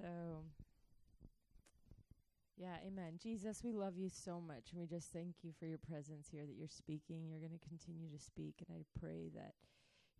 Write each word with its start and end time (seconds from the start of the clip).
So, 0.00 0.44
yeah, 2.56 2.76
amen. 2.86 3.18
Jesus, 3.22 3.62
we 3.62 3.72
love 3.72 3.96
you 3.98 4.08
so 4.08 4.40
much. 4.40 4.72
And 4.72 4.80
we 4.80 4.86
just 4.86 5.12
thank 5.12 5.36
you 5.42 5.52
for 5.58 5.66
your 5.66 5.78
presence 5.78 6.28
here, 6.30 6.46
that 6.46 6.56
you're 6.56 6.68
speaking. 6.68 7.28
You're 7.28 7.40
going 7.40 7.58
to 7.58 7.68
continue 7.68 8.08
to 8.08 8.18
speak. 8.18 8.54
And 8.66 8.78
I 8.78 8.84
pray 8.98 9.30
that 9.34 9.54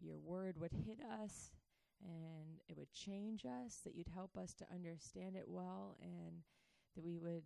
your 0.01 0.19
word 0.19 0.56
would 0.58 0.72
hit 0.72 0.98
us 1.22 1.51
and 2.03 2.61
it 2.69 2.77
would 2.77 2.93
change 2.93 3.45
us, 3.45 3.80
that 3.85 3.95
you'd 3.95 4.11
help 4.14 4.37
us 4.37 4.54
to 4.54 4.65
understand 4.74 5.37
it 5.37 5.45
well, 5.47 5.97
and 6.03 6.42
that 6.94 7.04
we 7.04 7.17
would 7.19 7.44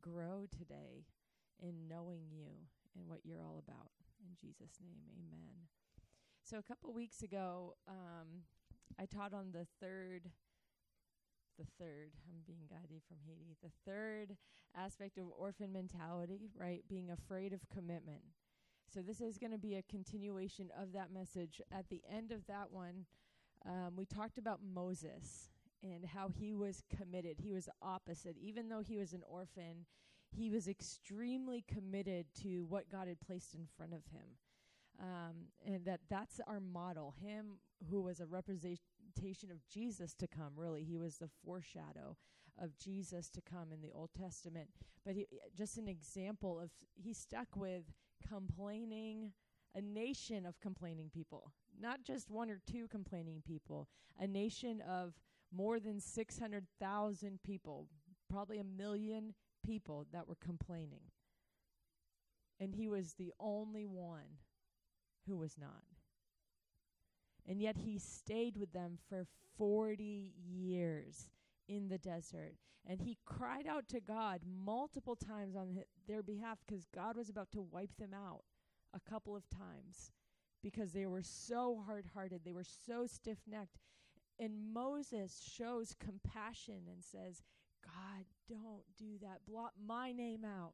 grow 0.00 0.46
today 0.56 1.04
in 1.60 1.88
knowing 1.88 2.22
you 2.30 2.46
and 2.96 3.08
what 3.08 3.20
you're 3.24 3.42
all 3.42 3.62
about. 3.64 3.90
In 4.20 4.36
Jesus' 4.40 4.78
name, 4.80 5.02
amen. 5.18 5.54
So, 6.44 6.58
a 6.58 6.62
couple 6.62 6.92
weeks 6.92 7.22
ago, 7.22 7.74
um, 7.88 8.44
I 9.00 9.06
taught 9.06 9.32
on 9.32 9.50
the 9.52 9.66
third 9.80 10.30
the 11.58 11.66
third, 11.78 12.12
I'm 12.28 12.42
being 12.46 12.66
guided 12.68 13.02
from 13.08 13.18
Haiti, 13.26 13.56
the 13.62 13.70
third 13.86 14.36
aspect 14.76 15.18
of 15.18 15.24
orphan 15.36 15.72
mentality, 15.72 16.50
right? 16.58 16.82
Being 16.88 17.10
afraid 17.10 17.52
of 17.52 17.60
commitment. 17.68 18.22
So 18.92 19.00
this 19.00 19.20
is 19.20 19.38
going 19.38 19.52
to 19.52 19.58
be 19.58 19.76
a 19.76 19.82
continuation 19.82 20.70
of 20.78 20.92
that 20.92 21.12
message. 21.12 21.60
At 21.70 21.88
the 21.88 22.02
end 22.10 22.32
of 22.32 22.46
that 22.46 22.70
one, 22.70 23.06
um, 23.66 23.94
we 23.96 24.04
talked 24.04 24.38
about 24.38 24.60
Moses 24.62 25.50
and 25.82 26.04
how 26.04 26.28
he 26.28 26.52
was 26.52 26.82
committed. 26.96 27.36
He 27.38 27.52
was 27.52 27.68
opposite. 27.80 28.36
Even 28.40 28.68
though 28.68 28.82
he 28.82 28.98
was 28.98 29.12
an 29.12 29.22
orphan, 29.28 29.86
he 30.30 30.50
was 30.50 30.68
extremely 30.68 31.64
committed 31.66 32.26
to 32.42 32.64
what 32.68 32.90
God 32.90 33.08
had 33.08 33.20
placed 33.20 33.54
in 33.54 33.66
front 33.76 33.92
of 33.92 34.04
him. 34.12 34.26
Um, 35.00 35.46
and 35.66 35.84
that 35.86 36.00
that's 36.08 36.40
our 36.46 36.60
model. 36.60 37.14
Him 37.20 37.58
who 37.90 38.02
was 38.02 38.20
a 38.20 38.26
of 39.50 39.66
Jesus 39.68 40.14
to 40.14 40.26
come, 40.26 40.52
really. 40.56 40.84
He 40.84 40.98
was 40.98 41.16
the 41.16 41.30
foreshadow 41.44 42.16
of 42.60 42.76
Jesus 42.76 43.30
to 43.30 43.40
come 43.40 43.72
in 43.72 43.80
the 43.80 43.92
Old 43.92 44.10
Testament. 44.18 44.68
But 45.04 45.14
he, 45.14 45.26
just 45.56 45.78
an 45.78 45.88
example 45.88 46.60
of 46.60 46.70
he 46.94 47.12
stuck 47.12 47.56
with 47.56 47.84
complaining, 48.26 49.32
a 49.74 49.80
nation 49.80 50.46
of 50.46 50.60
complaining 50.60 51.10
people, 51.12 51.52
not 51.80 52.02
just 52.04 52.30
one 52.30 52.50
or 52.50 52.60
two 52.70 52.88
complaining 52.88 53.42
people, 53.46 53.88
a 54.18 54.26
nation 54.26 54.82
of 54.82 55.14
more 55.54 55.80
than 55.80 56.00
600,000 56.00 57.42
people, 57.42 57.86
probably 58.30 58.58
a 58.58 58.64
million 58.64 59.34
people 59.64 60.06
that 60.12 60.28
were 60.28 60.36
complaining. 60.36 61.02
And 62.60 62.74
he 62.74 62.88
was 62.88 63.14
the 63.14 63.32
only 63.40 63.86
one 63.86 64.38
who 65.26 65.36
was 65.36 65.56
not. 65.58 65.82
And 67.48 67.60
yet 67.60 67.76
he 67.76 67.98
stayed 67.98 68.56
with 68.56 68.72
them 68.72 68.98
for 69.08 69.26
40 69.58 70.32
years 70.44 71.30
in 71.68 71.88
the 71.88 71.98
desert. 71.98 72.54
And 72.86 73.00
he 73.00 73.18
cried 73.24 73.66
out 73.66 73.88
to 73.88 74.00
God 74.00 74.40
multiple 74.46 75.16
times 75.16 75.54
on 75.56 75.78
their 76.06 76.22
behalf 76.22 76.58
because 76.66 76.86
God 76.94 77.16
was 77.16 77.28
about 77.28 77.52
to 77.52 77.60
wipe 77.60 77.96
them 77.96 78.14
out 78.14 78.42
a 78.94 79.10
couple 79.10 79.36
of 79.36 79.48
times 79.48 80.10
because 80.62 80.92
they 80.92 81.06
were 81.06 81.22
so 81.22 81.82
hard 81.84 82.06
hearted, 82.14 82.42
they 82.44 82.52
were 82.52 82.64
so 82.86 83.06
stiff 83.06 83.38
necked. 83.48 83.78
And 84.38 84.72
Moses 84.72 85.52
shows 85.56 85.94
compassion 85.98 86.82
and 86.90 87.02
says, 87.02 87.42
God, 87.84 88.24
don't 88.48 88.84
do 88.96 89.18
that. 89.20 89.40
Blot 89.46 89.72
my 89.84 90.12
name 90.12 90.44
out. 90.44 90.72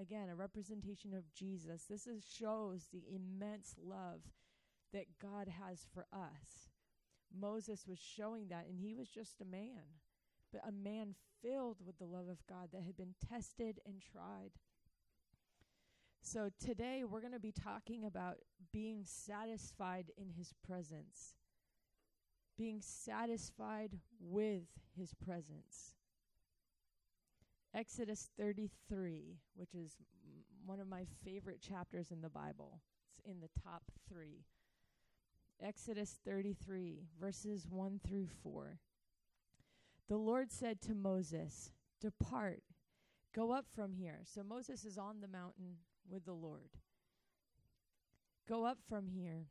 Again, 0.00 0.28
a 0.28 0.34
representation 0.34 1.12
of 1.14 1.32
Jesus. 1.32 1.84
This 1.88 2.06
is, 2.06 2.24
shows 2.24 2.88
the 2.92 3.02
immense 3.14 3.74
love 3.82 4.20
that 4.92 5.18
God 5.20 5.48
has 5.48 5.86
for 5.92 6.06
us. 6.12 6.68
Moses 7.36 7.86
was 7.86 7.98
showing 7.98 8.48
that, 8.48 8.66
and 8.68 8.78
he 8.78 8.94
was 8.94 9.08
just 9.08 9.40
a 9.40 9.44
man, 9.44 9.82
but 10.52 10.62
a 10.66 10.72
man 10.72 11.14
filled 11.42 11.78
with 11.84 11.98
the 11.98 12.06
love 12.06 12.28
of 12.28 12.46
God 12.48 12.68
that 12.72 12.82
had 12.82 12.96
been 12.96 13.14
tested 13.28 13.80
and 13.86 14.00
tried. 14.00 14.52
So 16.22 16.50
today 16.62 17.04
we're 17.04 17.20
going 17.20 17.32
to 17.32 17.38
be 17.38 17.52
talking 17.52 18.04
about 18.04 18.38
being 18.72 19.02
satisfied 19.04 20.10
in 20.16 20.30
his 20.30 20.52
presence, 20.66 21.34
being 22.56 22.80
satisfied 22.80 23.98
with 24.20 24.64
his 24.96 25.14
presence. 25.14 25.94
Exodus 27.74 28.30
33, 28.38 29.38
which 29.54 29.74
is 29.74 29.96
one 30.64 30.80
of 30.80 30.88
my 30.88 31.04
favorite 31.24 31.60
chapters 31.60 32.10
in 32.10 32.20
the 32.20 32.28
Bible. 32.28 32.80
It's 33.10 33.20
in 33.24 33.40
the 33.40 33.60
top 33.62 33.82
three. 34.08 34.44
Exodus 35.62 36.18
33, 36.24 37.02
verses 37.20 37.66
1 37.68 38.00
through 38.06 38.28
4. 38.42 38.78
The 40.08 40.16
Lord 40.16 40.50
said 40.50 40.80
to 40.82 40.94
Moses, 40.94 41.72
Depart, 42.00 42.62
go 43.34 43.52
up 43.52 43.66
from 43.74 43.92
here. 43.92 44.20
So 44.24 44.42
Moses 44.42 44.84
is 44.84 44.96
on 44.96 45.20
the 45.20 45.28
mountain 45.28 45.78
with 46.08 46.24
the 46.24 46.32
Lord. 46.32 46.70
Go 48.48 48.64
up 48.64 48.78
from 48.88 49.08
here, 49.08 49.48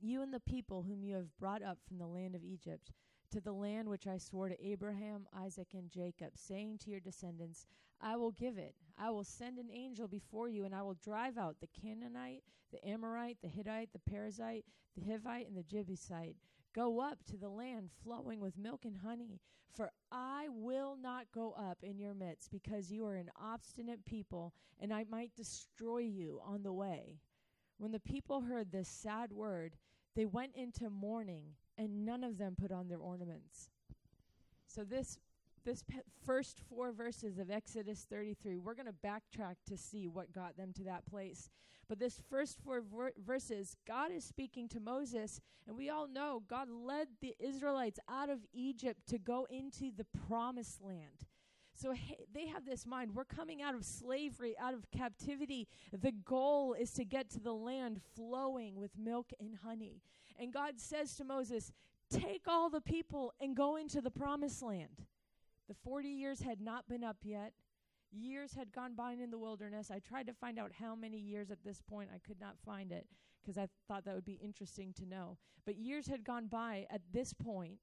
you 0.00 0.22
and 0.22 0.34
the 0.34 0.40
people 0.40 0.82
whom 0.82 1.02
you 1.02 1.14
have 1.14 1.36
brought 1.38 1.62
up 1.62 1.78
from 1.86 1.98
the 1.98 2.06
land 2.06 2.34
of 2.34 2.44
Egypt 2.44 2.90
to 3.32 3.40
the 3.40 3.52
land 3.52 3.88
which 3.88 4.06
I 4.06 4.18
swore 4.18 4.48
to 4.50 4.66
Abraham, 4.66 5.26
Isaac, 5.34 5.68
and 5.72 5.90
Jacob, 5.90 6.32
saying 6.34 6.78
to 6.78 6.90
your 6.90 7.00
descendants, 7.00 7.66
I 8.00 8.16
will 8.16 8.32
give 8.32 8.58
it. 8.58 8.74
I 8.98 9.10
will 9.10 9.24
send 9.24 9.58
an 9.58 9.70
angel 9.72 10.06
before 10.06 10.48
you, 10.48 10.64
and 10.64 10.74
I 10.74 10.82
will 10.82 10.98
drive 11.02 11.38
out 11.38 11.56
the 11.60 11.68
Canaanite, 11.80 12.42
the 12.72 12.86
Amorite, 12.86 13.38
the 13.42 13.48
Hittite, 13.48 13.88
the 13.92 14.10
Perizzite, 14.10 14.64
the 14.96 15.02
Hivite, 15.02 15.46
and 15.46 15.56
the 15.56 15.62
Jebusite. 15.62 16.36
Go 16.74 17.00
up 17.00 17.24
to 17.30 17.38
the 17.38 17.48
land 17.48 17.88
flowing 18.04 18.38
with 18.38 18.58
milk 18.58 18.84
and 18.84 18.98
honey, 18.98 19.40
for 19.74 19.90
I 20.10 20.48
will 20.50 20.96
not 21.00 21.32
go 21.34 21.54
up 21.58 21.78
in 21.82 21.98
your 21.98 22.14
midst, 22.14 22.50
because 22.50 22.92
you 22.92 23.06
are 23.06 23.16
an 23.16 23.30
obstinate 23.40 24.04
people, 24.04 24.52
and 24.78 24.92
I 24.92 25.04
might 25.10 25.34
destroy 25.34 25.98
you 25.98 26.40
on 26.44 26.62
the 26.62 26.72
way. 26.72 27.18
When 27.78 27.92
the 27.92 28.00
people 28.00 28.42
heard 28.42 28.70
this 28.70 28.88
sad 28.88 29.32
word, 29.32 29.76
they 30.14 30.26
went 30.26 30.54
into 30.54 30.90
mourning 30.90 31.54
and 31.82 32.04
none 32.04 32.24
of 32.24 32.38
them 32.38 32.54
put 32.58 32.72
on 32.72 32.88
their 32.88 32.98
ornaments. 32.98 33.68
So 34.66 34.84
this 34.84 35.18
this 35.64 35.84
pe- 35.84 35.98
first 36.26 36.60
four 36.68 36.90
verses 36.90 37.38
of 37.38 37.48
Exodus 37.48 38.04
33, 38.10 38.58
we're 38.58 38.74
going 38.74 38.86
to 38.86 38.92
backtrack 38.92 39.54
to 39.68 39.76
see 39.76 40.08
what 40.08 40.32
got 40.32 40.56
them 40.56 40.72
to 40.72 40.82
that 40.84 41.06
place. 41.06 41.50
But 41.88 42.00
this 42.00 42.20
first 42.28 42.58
four 42.64 42.80
ver- 42.80 43.12
verses, 43.24 43.76
God 43.86 44.10
is 44.10 44.24
speaking 44.24 44.68
to 44.70 44.80
Moses, 44.80 45.40
and 45.68 45.76
we 45.76 45.88
all 45.88 46.08
know 46.08 46.42
God 46.48 46.68
led 46.68 47.06
the 47.20 47.36
Israelites 47.38 48.00
out 48.08 48.28
of 48.28 48.40
Egypt 48.52 49.02
to 49.08 49.18
go 49.18 49.46
into 49.50 49.92
the 49.96 50.06
promised 50.26 50.82
land. 50.82 51.26
So 51.74 51.92
hey, 51.92 52.18
they 52.32 52.46
have 52.46 52.64
this 52.64 52.86
mind. 52.86 53.14
We're 53.14 53.24
coming 53.24 53.62
out 53.62 53.74
of 53.74 53.84
slavery, 53.84 54.54
out 54.60 54.74
of 54.74 54.90
captivity. 54.90 55.68
The 55.92 56.12
goal 56.12 56.74
is 56.74 56.92
to 56.92 57.04
get 57.04 57.30
to 57.30 57.40
the 57.40 57.54
land 57.54 58.00
flowing 58.14 58.76
with 58.76 58.98
milk 58.98 59.32
and 59.40 59.56
honey. 59.64 60.02
And 60.38 60.52
God 60.52 60.74
says 60.78 61.14
to 61.16 61.24
Moses, 61.24 61.72
Take 62.10 62.42
all 62.46 62.68
the 62.68 62.80
people 62.80 63.32
and 63.40 63.56
go 63.56 63.76
into 63.76 64.00
the 64.00 64.10
promised 64.10 64.62
land. 64.62 65.06
The 65.68 65.74
40 65.84 66.08
years 66.08 66.40
had 66.40 66.60
not 66.60 66.88
been 66.88 67.04
up 67.04 67.18
yet. 67.22 67.52
Years 68.10 68.52
had 68.54 68.72
gone 68.72 68.94
by 68.94 69.12
in 69.12 69.30
the 69.30 69.38
wilderness. 69.38 69.90
I 69.90 69.98
tried 69.98 70.26
to 70.26 70.34
find 70.34 70.58
out 70.58 70.72
how 70.78 70.94
many 70.94 71.16
years 71.16 71.50
at 71.50 71.64
this 71.64 71.80
point. 71.80 72.10
I 72.14 72.18
could 72.18 72.40
not 72.40 72.56
find 72.66 72.92
it 72.92 73.06
because 73.40 73.56
I 73.56 73.68
thought 73.88 74.04
that 74.04 74.14
would 74.14 74.24
be 74.24 74.38
interesting 74.42 74.92
to 74.94 75.06
know. 75.06 75.38
But 75.64 75.78
years 75.78 76.06
had 76.06 76.24
gone 76.24 76.46
by 76.46 76.86
at 76.90 77.00
this 77.12 77.32
point, 77.32 77.78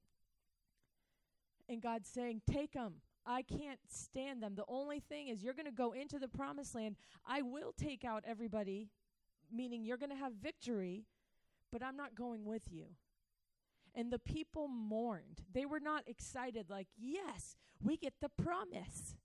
and 1.68 1.82
God's 1.82 2.08
saying, 2.08 2.42
Take 2.50 2.72
them. 2.72 2.94
I 3.26 3.42
can't 3.42 3.80
stand 3.88 4.42
them. 4.42 4.54
The 4.54 4.64
only 4.66 5.00
thing 5.00 5.28
is, 5.28 5.42
you're 5.42 5.54
going 5.54 5.66
to 5.66 5.72
go 5.72 5.92
into 5.92 6.18
the 6.18 6.28
promised 6.28 6.74
land. 6.74 6.96
I 7.26 7.42
will 7.42 7.72
take 7.72 8.04
out 8.04 8.24
everybody, 8.26 8.88
meaning 9.52 9.84
you're 9.84 9.98
going 9.98 10.10
to 10.10 10.16
have 10.16 10.32
victory, 10.34 11.04
but 11.72 11.82
I'm 11.82 11.96
not 11.96 12.14
going 12.14 12.44
with 12.44 12.62
you. 12.70 12.86
And 13.94 14.12
the 14.12 14.18
people 14.18 14.68
mourned. 14.68 15.42
They 15.52 15.66
were 15.66 15.80
not 15.80 16.04
excited, 16.06 16.70
like, 16.70 16.88
yes, 16.96 17.56
we 17.82 17.96
get 17.96 18.14
the 18.20 18.28
promise. 18.28 19.16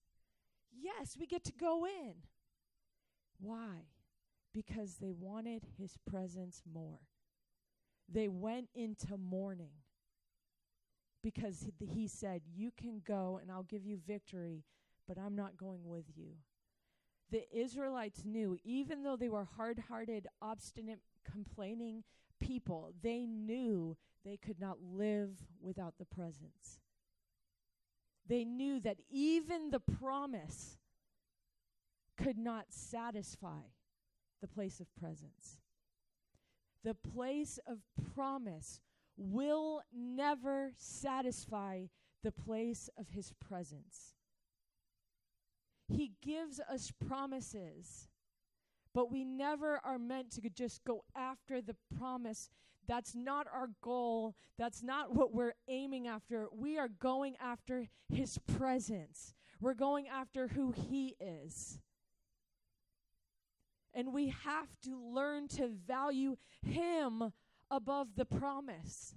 Yes, 0.72 1.16
we 1.20 1.28
get 1.28 1.44
to 1.46 1.54
go 1.54 1.86
in. 1.86 2.16
Why? 3.40 3.88
Because 4.54 4.96
they 4.96 5.12
wanted 5.12 5.64
his 5.78 5.98
presence 6.10 6.64
more. 6.72 7.00
They 8.10 8.28
went 8.28 8.70
into 8.74 9.18
mourning 9.18 9.82
because 11.24 11.68
he 11.80 12.08
said, 12.08 12.42
You 12.54 12.72
can 12.72 13.02
go 13.06 13.40
and 13.42 13.52
I'll 13.52 13.64
give 13.64 13.86
you 13.86 13.98
victory, 14.06 14.64
but 15.08 15.18
I'm 15.18 15.36
not 15.36 15.58
going 15.58 15.86
with 15.86 16.06
you. 16.16 16.34
The 17.32 17.46
Israelites 17.52 18.22
knew, 18.24 18.58
even 18.64 19.02
though 19.02 19.16
they 19.16 19.30
were 19.30 19.48
hard 19.58 19.84
hearted, 19.90 20.28
obstinate, 20.42 21.00
complaining 21.30 22.04
people, 22.40 22.92
they 23.02 23.26
knew 23.26 23.98
they 24.24 24.38
could 24.38 24.60
not 24.60 24.78
live 24.82 25.30
without 25.62 25.96
the 25.98 26.06
presence. 26.06 26.80
They 28.28 28.44
knew 28.44 28.80
that 28.80 28.98
even 29.10 29.70
the 29.70 29.80
promise 29.80 30.78
could 32.18 32.38
not 32.38 32.66
satisfy 32.70 33.62
the 34.42 34.48
place 34.48 34.80
of 34.80 34.88
presence. 34.96 35.60
The 36.84 36.96
place 36.96 37.60
of 37.68 37.80
promise 38.16 38.80
will 39.18 39.82
never 39.94 40.72
satisfy 40.78 41.86
the 42.24 42.32
place 42.32 42.90
of 42.98 43.10
his 43.10 43.34
presence. 43.34 44.16
He 45.88 46.14
gives 46.22 46.60
us 46.60 46.92
promises, 47.08 48.08
but 48.96 49.12
we 49.12 49.26
never 49.26 49.82
are 49.84 50.00
meant 50.00 50.32
to 50.32 50.50
just 50.50 50.86
go 50.86 51.04
after 51.18 51.62
the 51.62 51.76
promise. 52.00 52.50
That's 52.88 53.14
not 53.14 53.46
our 53.54 53.68
goal. 53.82 54.36
That's 54.58 54.82
not 54.82 55.14
what 55.14 55.34
we're 55.34 55.56
aiming 55.68 56.08
after. 56.08 56.48
We 56.58 56.80
are 56.80 56.88
going 56.88 57.36
after 57.42 57.90
his 58.08 58.40
presence. 58.58 59.36
We're 59.60 59.74
going 59.74 60.08
after 60.08 60.48
who 60.48 60.72
he 60.72 61.18
is. 61.20 61.78
And 63.94 64.14
we 64.14 64.30
have 64.46 64.70
to 64.84 64.98
learn 64.98 65.50
to 65.50 65.68
value 65.68 66.38
him 66.66 67.34
above 67.70 68.16
the 68.16 68.26
promise. 68.26 69.16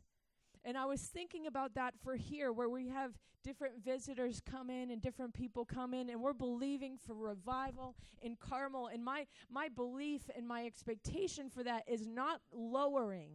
And 0.68 0.76
I 0.76 0.84
was 0.84 1.00
thinking 1.00 1.46
about 1.46 1.76
that 1.76 1.94
for 2.04 2.14
here, 2.14 2.52
where 2.52 2.68
we 2.68 2.88
have 2.88 3.12
different 3.42 3.82
visitors 3.82 4.42
come 4.44 4.68
in 4.68 4.90
and 4.90 5.00
different 5.00 5.32
people 5.32 5.64
come 5.64 5.94
in, 5.94 6.10
and 6.10 6.20
we're 6.20 6.34
believing 6.34 6.98
for 6.98 7.14
revival 7.14 7.96
in 8.20 8.36
Carmel. 8.36 8.90
And 8.92 9.02
my, 9.02 9.24
my 9.50 9.70
belief 9.70 10.28
and 10.36 10.46
my 10.46 10.66
expectation 10.66 11.48
for 11.48 11.62
that 11.64 11.84
is 11.86 12.06
not 12.06 12.42
lowering. 12.52 13.30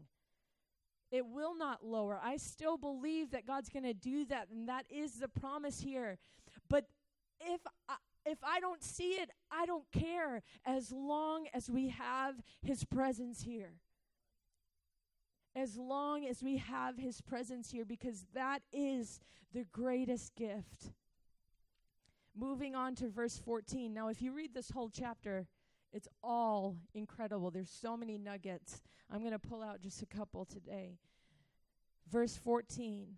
It 1.10 1.26
will 1.26 1.58
not 1.58 1.84
lower. 1.84 2.20
I 2.24 2.38
still 2.38 2.78
believe 2.78 3.32
that 3.32 3.48
God's 3.48 3.70
going 3.70 3.82
to 3.82 3.96
do 3.96 4.26
that, 4.26 4.50
and 4.52 4.70
that 4.70 4.86
is 4.92 5.14
the 5.14 5.28
promise 5.28 5.80
here. 5.80 6.20
But 6.70 6.86
if 7.42 7.62
I, 7.90 7.96
if 8.28 8.38
I 8.44 8.60
don't 8.60 8.84
see 8.84 9.14
it, 9.14 9.32
I 9.50 9.66
don't 9.66 9.92
care 9.92 10.44
as 10.68 10.92
long 10.92 11.48
as 11.52 11.68
we 11.68 11.90
have 11.90 12.36
His 12.62 12.84
presence 12.84 13.42
here 13.42 13.74
as 15.56 15.78
long 15.78 16.26
as 16.26 16.42
we 16.42 16.58
have 16.58 16.98
his 16.98 17.22
presence 17.22 17.72
here 17.72 17.86
because 17.86 18.26
that 18.34 18.62
is 18.72 19.20
the 19.54 19.66
greatest 19.72 20.36
gift. 20.36 20.92
Moving 22.36 22.74
on 22.74 22.96
to 22.96 23.10
verse 23.10 23.38
14. 23.38 23.94
Now, 23.94 24.08
if 24.08 24.22
you 24.22 24.32
read 24.34 24.54
this 24.54 24.72
whole 24.72 24.90
chapter, 24.90 25.48
it's 25.92 26.08
all 26.24 26.78
incredible. 26.96 27.52
There's 27.52 27.70
so 27.70 27.96
many 27.96 28.18
nuggets. 28.18 28.82
I'm 29.12 29.20
going 29.20 29.34
to 29.34 29.40
pull 29.40 29.62
out 29.62 29.82
just 29.82 30.02
a 30.02 30.08
couple 30.08 30.46
today. 30.46 30.98
Verse 32.12 32.36
14. 32.36 33.16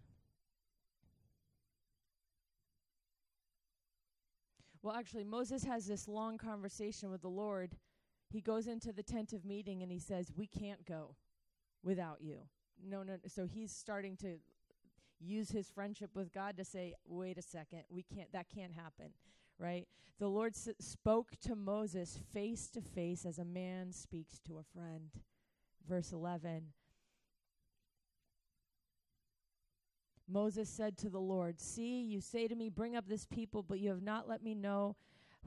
Well, 4.83 4.95
actually, 4.95 5.23
Moses 5.23 5.63
has 5.63 5.87
this 5.87 6.07
long 6.07 6.37
conversation 6.37 7.09
with 7.09 7.21
the 7.21 7.29
Lord. 7.29 7.77
He 8.29 8.41
goes 8.41 8.67
into 8.67 8.91
the 8.91 9.01
tent 9.01 9.31
of 9.31 9.45
meeting 9.45 9.81
and 9.81 9.91
he 9.91 9.97
says, 9.97 10.31
We 10.35 10.45
can't 10.45 10.85
go 10.85 11.15
without 11.85 12.17
you. 12.21 12.39
No, 12.83 13.03
no. 13.03 13.15
So 13.27 13.45
he's 13.45 13.71
starting 13.71 14.17
to 14.17 14.39
use 15.19 15.49
his 15.49 15.69
friendship 15.69 16.09
with 16.13 16.33
God 16.33 16.57
to 16.57 16.65
say, 16.65 16.93
wait 17.07 17.37
a 17.37 17.41
second, 17.41 17.83
we 17.89 18.03
can't, 18.03 18.31
that 18.33 18.47
can't 18.53 18.73
happen, 18.73 19.11
right? 19.57 19.87
The 20.19 20.27
Lord 20.27 20.53
s- 20.55 20.69
spoke 20.79 21.31
to 21.41 21.55
Moses 21.55 22.19
face 22.33 22.69
to 22.71 22.81
face 22.81 23.25
as 23.25 23.39
a 23.39 23.45
man 23.45 23.93
speaks 23.93 24.39
to 24.47 24.57
a 24.57 24.63
friend. 24.63 25.11
Verse 25.87 26.11
11. 26.11 26.63
Moses 30.27 30.67
said 30.67 30.97
to 30.97 31.09
the 31.09 31.19
Lord, 31.19 31.61
See, 31.61 32.01
you 32.01 32.19
say 32.19 32.47
to 32.47 32.55
me, 32.55 32.69
Bring 32.69 32.95
up 32.95 33.07
this 33.07 33.25
people, 33.25 33.61
but 33.61 33.79
you 33.79 33.89
have 33.89 34.01
not 34.01 34.27
let 34.27 34.43
me 34.43 34.55
know 34.55 34.95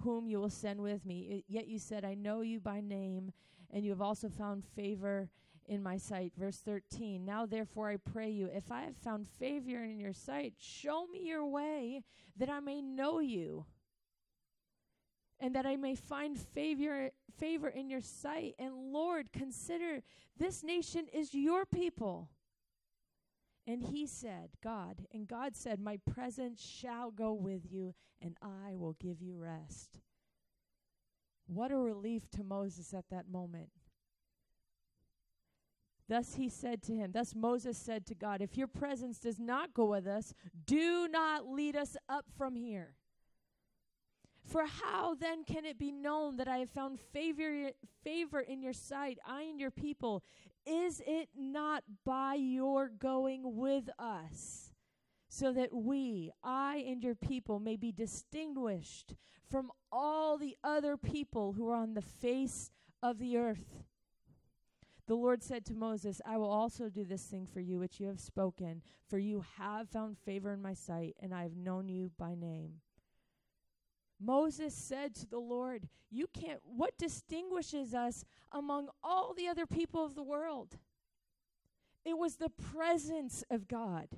whom 0.03 0.29
you 0.29 0.39
will 0.39 0.51
send 0.51 0.81
with 0.81 1.05
me. 1.05 1.45
yet 1.49 1.67
you 1.67 1.81
said, 1.81 2.05
I 2.05 2.15
know 2.15 2.41
you 2.43 2.61
by 2.61 2.81
name, 2.81 3.33
and 3.73 3.85
you 3.85 3.91
have 3.91 4.01
also 4.01 4.29
found 4.29 4.65
favor 4.65 5.29
in 5.69 5.83
my 5.83 5.97
sight. 5.97 6.33
Verse 6.37 6.59
13 6.59 7.25
Now 7.25 7.47
therefore 7.47 7.91
I 7.91 7.97
pray 7.97 8.31
you, 8.31 8.49
if 8.53 8.73
I 8.73 8.83
have 8.83 8.97
found 8.97 9.29
favor 9.29 9.85
in 9.85 10.01
your 10.01 10.13
sight, 10.13 10.55
show 10.59 11.07
me 11.07 11.21
your 11.25 11.47
way 11.47 12.03
that 12.37 12.49
I 12.49 12.61
may 12.61 12.81
know 12.81 13.21
you. 13.21 13.67
And 15.41 15.55
that 15.55 15.67
I 15.67 15.77
may 15.77 15.95
find 15.95 16.37
favor 16.37 17.11
favor 17.39 17.69
in 17.69 17.89
your 17.89 18.01
sight. 18.01 18.55
And 18.59 18.93
Lord, 18.93 19.33
consider 19.33 20.03
this 20.37 20.65
nation 20.65 21.07
is 21.13 21.35
your 21.35 21.65
people. 21.65 22.29
And 23.67 23.83
he 23.83 24.07
said, 24.07 24.49
God, 24.65 25.07
and 25.13 25.29
God 25.29 25.55
said, 25.55 25.79
My 25.79 25.99
presence 26.11 26.61
shall 26.61 27.11
go 27.11 27.35
with 27.35 27.71
you, 27.71 27.95
and 28.23 28.35
I 28.41 28.75
will 28.75 28.95
give 28.95 29.21
you 29.21 29.37
rest. 29.37 30.01
What 31.47 31.71
a 31.71 31.77
relief 31.77 32.31
to 32.33 32.43
Moses 32.43 32.95
at 32.95 33.11
that 33.11 33.29
moment. 33.31 33.69
Thus 36.09 36.35
he 36.35 36.49
said 36.49 36.83
to 36.85 36.95
him, 36.95 37.13
thus 37.13 37.35
Moses 37.35 37.77
said 37.77 38.07
to 38.07 38.15
God, 38.15 38.41
If 38.41 38.57
your 38.57 38.67
presence 38.67 39.19
does 39.19 39.39
not 39.39 39.75
go 39.75 39.85
with 39.85 40.07
us, 40.07 40.33
do 40.65 41.07
not 41.07 41.47
lead 41.47 41.77
us 41.77 41.97
up 42.09 42.25
from 42.37 42.55
here. 42.57 42.95
For 44.49 44.65
how 44.65 45.15
then 45.15 45.45
can 45.45 45.67
it 45.67 45.79
be 45.79 45.93
known 45.93 46.39
that 46.39 46.49
I 46.49 46.59
have 46.59 46.71
found 46.71 46.99
favor, 46.99 47.71
favor 48.03 48.41
in 48.41 48.63
your 48.63 48.73
sight, 48.73 49.19
I 49.27 49.43
and 49.43 49.61
your 49.61 49.71
people? 49.71 50.25
Is 50.65 51.03
it 51.07 51.29
not 51.37 51.85
by 52.07 52.35
your 52.35 52.89
going 52.89 53.57
with 53.57 53.91
us, 53.99 54.73
so 55.29 55.53
that 55.53 55.75
we, 55.75 56.33
I 56.43 56.83
and 56.89 57.03
your 57.03 57.15
people, 57.15 57.61
may 57.61 57.77
be 57.77 57.93
distinguished 57.93 59.15
from 59.51 59.71
all 59.93 60.39
the 60.39 60.57
other 60.65 60.97
people 60.97 61.53
who 61.53 61.69
are 61.69 61.77
on 61.77 61.93
the 61.93 62.01
face 62.01 62.71
of 63.03 63.19
the 63.19 63.37
earth? 63.37 63.85
The 65.09 65.15
Lord 65.15 65.43
said 65.43 65.65
to 65.67 65.75
Moses, 65.75 66.21
I 66.27 66.37
will 66.37 66.51
also 66.51 66.91
do 66.91 67.03
this 67.03 67.23
thing 67.23 67.47
for 67.51 67.61
you 67.61 67.79
which 67.79 67.99
you 67.99 68.09
have 68.09 68.21
spoken, 68.21 68.83
for 69.09 69.19
you 69.19 69.43
have 69.57 69.89
found 69.89 70.19
favor 70.19 70.53
in 70.53 70.61
my 70.61 70.75
sight, 70.75 71.17
and 71.19 71.35
I 71.35 71.45
have 71.45 71.57
known 71.57 71.89
you 71.89 72.11
by 72.19 72.35
name. 72.35 72.83
Moses 74.21 74.75
said 74.75 75.15
to 75.15 75.27
the 75.27 75.39
Lord, 75.39 75.89
You 76.11 76.27
can't, 76.39 76.61
what 76.63 76.99
distinguishes 76.99 77.95
us 77.95 78.27
among 78.53 78.91
all 79.03 79.33
the 79.33 79.49
other 79.49 79.67
people 79.67 80.05
of 80.05 80.15
the 80.15 80.23
world? 80.23 80.77
It 82.05 82.19
was 82.19 82.37
the 82.37 82.51
presence 82.51 83.43
of 83.51 83.67
God. 83.67 84.09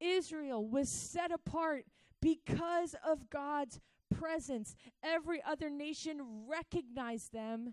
Israel 0.00 0.66
was 0.68 0.90
set 0.90 1.32
apart 1.32 1.86
because 2.20 2.94
of 3.02 3.30
God's 3.30 3.80
presence. 4.14 4.74
Every 5.02 5.42
other 5.42 5.70
nation 5.70 6.20
recognized 6.46 7.32
them 7.32 7.72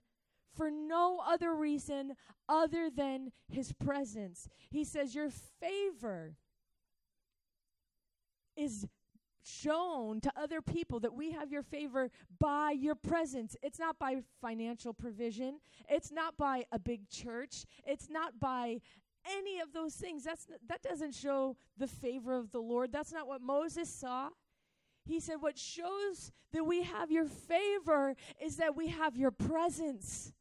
for 0.56 0.70
no 0.72 1.22
other 1.26 1.54
reason 1.54 2.16
other 2.48 2.90
than 2.90 3.32
his 3.50 3.72
presence. 3.74 4.48
He 4.70 4.84
says, 4.84 5.16
Your 5.16 5.30
favor 5.60 6.36
is 8.56 8.88
shown 9.46 10.22
to 10.22 10.32
other 10.36 10.62
people 10.62 11.00
that 11.02 11.14
we 11.14 11.32
have 11.32 11.52
your 11.52 11.64
favor 11.64 12.10
by 12.40 12.72
your 12.72 12.96
presence. 12.96 13.56
It's 13.62 13.80
not 13.80 14.00
by 14.00 14.22
financial 14.42 14.94
provision, 14.94 15.60
it's 15.90 16.12
not 16.12 16.38
by 16.38 16.66
a 16.72 16.80
big 16.80 17.10
church, 17.10 17.66
it's 17.86 18.10
not 18.10 18.40
by 18.40 18.80
any 19.26 19.60
of 19.60 19.74
those 19.74 19.96
things. 19.96 20.24
That's 20.24 20.48
that 20.68 20.82
doesn't 20.82 21.14
show 21.14 21.58
the 21.78 21.88
favor 21.88 22.38
of 22.38 22.52
the 22.52 22.60
Lord. 22.60 22.92
That's 22.92 23.12
not 23.12 23.28
what 23.28 23.42
Moses 23.42 23.90
saw. 23.90 24.30
He 25.06 25.20
said 25.20 25.36
what 25.40 25.58
shows 25.58 26.32
that 26.54 26.66
we 26.66 26.84
have 26.84 27.12
your 27.12 27.26
favor 27.26 28.16
is 28.42 28.58
that 28.58 28.76
we 28.76 28.88
have 28.88 29.18
your 29.18 29.32
presence. 29.32 30.32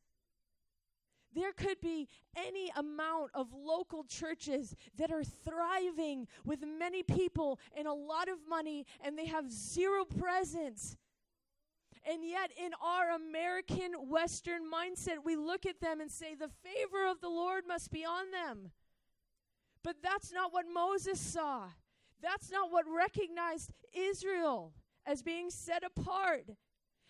There 1.35 1.53
could 1.53 1.81
be 1.81 2.09
any 2.37 2.71
amount 2.77 3.31
of 3.35 3.49
local 3.55 4.05
churches 4.05 4.75
that 4.99 5.11
are 5.11 5.25
thriving 5.25 6.29
with 6.45 6.61
many 6.79 7.03
people 7.03 7.59
and 7.77 7.87
a 7.87 7.93
lot 7.93 8.29
of 8.29 8.39
money, 8.49 8.87
and 9.01 9.19
they 9.19 9.27
have 9.27 9.51
zero 9.51 10.05
presence. 10.05 10.97
And 12.05 12.25
yet, 12.25 12.51
in 12.57 12.73
our 12.83 13.11
American 13.11 13.93
Western 14.09 14.62
mindset, 14.71 15.25
we 15.25 15.37
look 15.37 15.65
at 15.67 15.81
them 15.81 16.01
and 16.01 16.11
say, 16.11 16.35
the 16.35 16.51
favor 16.62 17.07
of 17.09 17.21
the 17.21 17.29
Lord 17.29 17.65
must 17.67 17.91
be 17.91 18.05
on 18.05 18.31
them. 18.31 18.73
But 19.85 19.97
that's 20.03 20.33
not 20.33 20.53
what 20.53 20.67
Moses 20.73 21.21
saw. 21.21 21.69
That's 22.21 22.51
not 22.51 22.71
what 22.71 22.85
recognized 22.89 23.73
Israel 23.93 24.73
as 25.07 25.23
being 25.23 25.51
set 25.51 25.83
apart. 25.85 26.45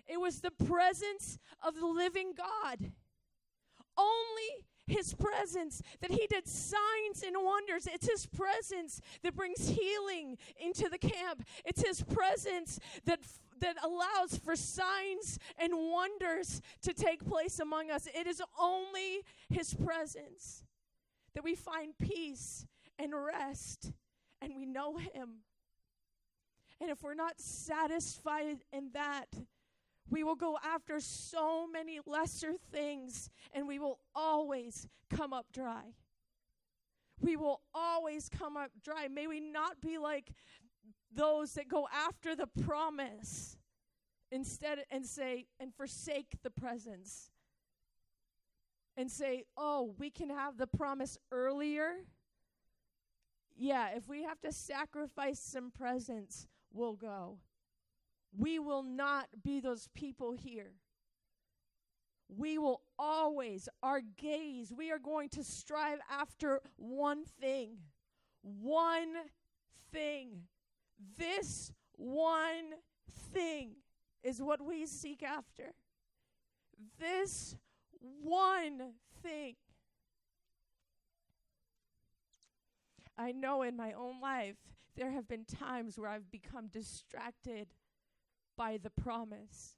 It 0.07 0.21
was 0.21 0.41
the 0.41 0.51
presence 0.51 1.39
of 1.63 1.75
the 1.77 1.87
living 1.87 2.33
God 2.37 2.93
only 3.97 4.67
his 4.87 5.15
presence, 5.15 5.81
that 6.01 6.11
he 6.11 6.27
did 6.27 6.47
signs 6.47 7.23
and 7.25 7.37
wonders. 7.39 7.87
It's 7.87 8.09
his 8.09 8.27
presence 8.27 9.01
that 9.23 9.35
brings 9.35 9.69
healing 9.69 10.37
into 10.61 10.89
the 10.89 10.99
camp. 10.99 11.45
It's 11.65 11.87
his 11.87 12.03
presence 12.03 12.79
that 13.05 13.21
that 13.61 13.77
allows 13.85 14.37
for 14.37 14.57
signs 14.57 15.39
and 15.57 15.73
wonders 15.73 16.61
to 16.83 16.93
take 16.93 17.25
place 17.25 17.61
among 17.61 17.91
us. 17.91 18.09
It 18.13 18.27
is 18.27 18.43
only 18.61 19.23
his 19.49 19.73
presence 19.73 20.65
that 21.35 21.45
we 21.45 21.55
find 21.55 21.97
peace 21.97 22.67
and 22.99 23.13
rest 23.15 23.93
and 24.41 24.53
we 24.57 24.67
know 24.67 24.97
him. 24.97 25.45
And 26.81 26.91
if 26.91 27.03
we're 27.03 27.15
not 27.15 27.41
satisfied 27.41 28.59
in 28.73 28.91
that, 28.95 29.29
we 30.11 30.25
will 30.25 30.35
go 30.37 30.59
after 30.65 31.01
so 31.01 31.67
many 31.67 32.01
lesser 32.07 32.55
things 32.71 33.31
and 33.53 33.67
we 33.67 33.79
will 33.79 33.99
always 34.15 34.87
come 35.11 35.33
up 35.33 35.47
dry. 35.53 35.95
we 37.21 37.37
will 37.37 37.61
always 37.73 38.29
come 38.29 38.57
up 38.57 38.71
dry. 38.83 39.07
May 39.09 39.27
we 39.29 39.39
not 39.41 39.81
be 39.81 39.97
like 39.99 40.33
those 41.15 41.55
that 41.55 41.69
go 41.69 41.87
after 41.93 42.35
the 42.35 42.49
promise 42.65 43.57
instead 44.31 44.85
and 44.91 45.07
say 45.07 45.47
and 45.61 45.73
forsake 45.75 46.37
the 46.43 46.51
presence 46.51 47.31
and 48.97 49.11
say, 49.11 49.45
"Oh, 49.57 49.95
we 49.99 50.11
can 50.11 50.31
have 50.31 50.57
the 50.59 50.67
promise 50.67 51.17
earlier." 51.31 52.07
Yeah, 53.55 53.91
if 53.91 54.09
we 54.09 54.23
have 54.25 54.41
to 54.41 54.51
sacrifice 54.53 55.39
some 55.39 55.71
presence, 55.71 56.49
we'll 56.73 56.95
go. 56.97 57.39
We 58.37 58.59
will 58.59 58.83
not 58.83 59.29
be 59.43 59.61
those 59.61 59.89
people 59.95 60.33
here. 60.33 60.73
We 62.29 62.57
will 62.57 62.81
always, 62.99 63.69
our 63.83 64.01
gaze, 64.01 64.73
we 64.75 64.91
are 64.91 64.99
going 64.99 65.29
to 65.31 65.45
strive 65.45 65.99
after 66.11 66.61
one 66.77 67.25
thing. 67.25 67.77
One 68.43 69.15
thing. 69.93 70.45
This 71.19 71.73
one 71.97 72.73
thing 73.33 73.73
is 74.23 74.41
what 74.41 74.65
we 74.65 74.87
seek 74.87 75.23
after. 75.23 75.75
This 76.99 77.57
one 78.23 78.93
thing. 79.23 79.57
I 83.19 83.33
know 83.33 83.63
in 83.63 83.77
my 83.77 83.93
own 83.93 84.21
life 84.21 84.57
there 84.97 85.11
have 85.11 85.29
been 85.29 85.45
times 85.45 85.99
where 85.99 86.09
I've 86.09 86.31
become 86.31 86.69
distracted 86.69 87.69
by 88.57 88.79
the 88.83 88.91
promise. 88.91 89.77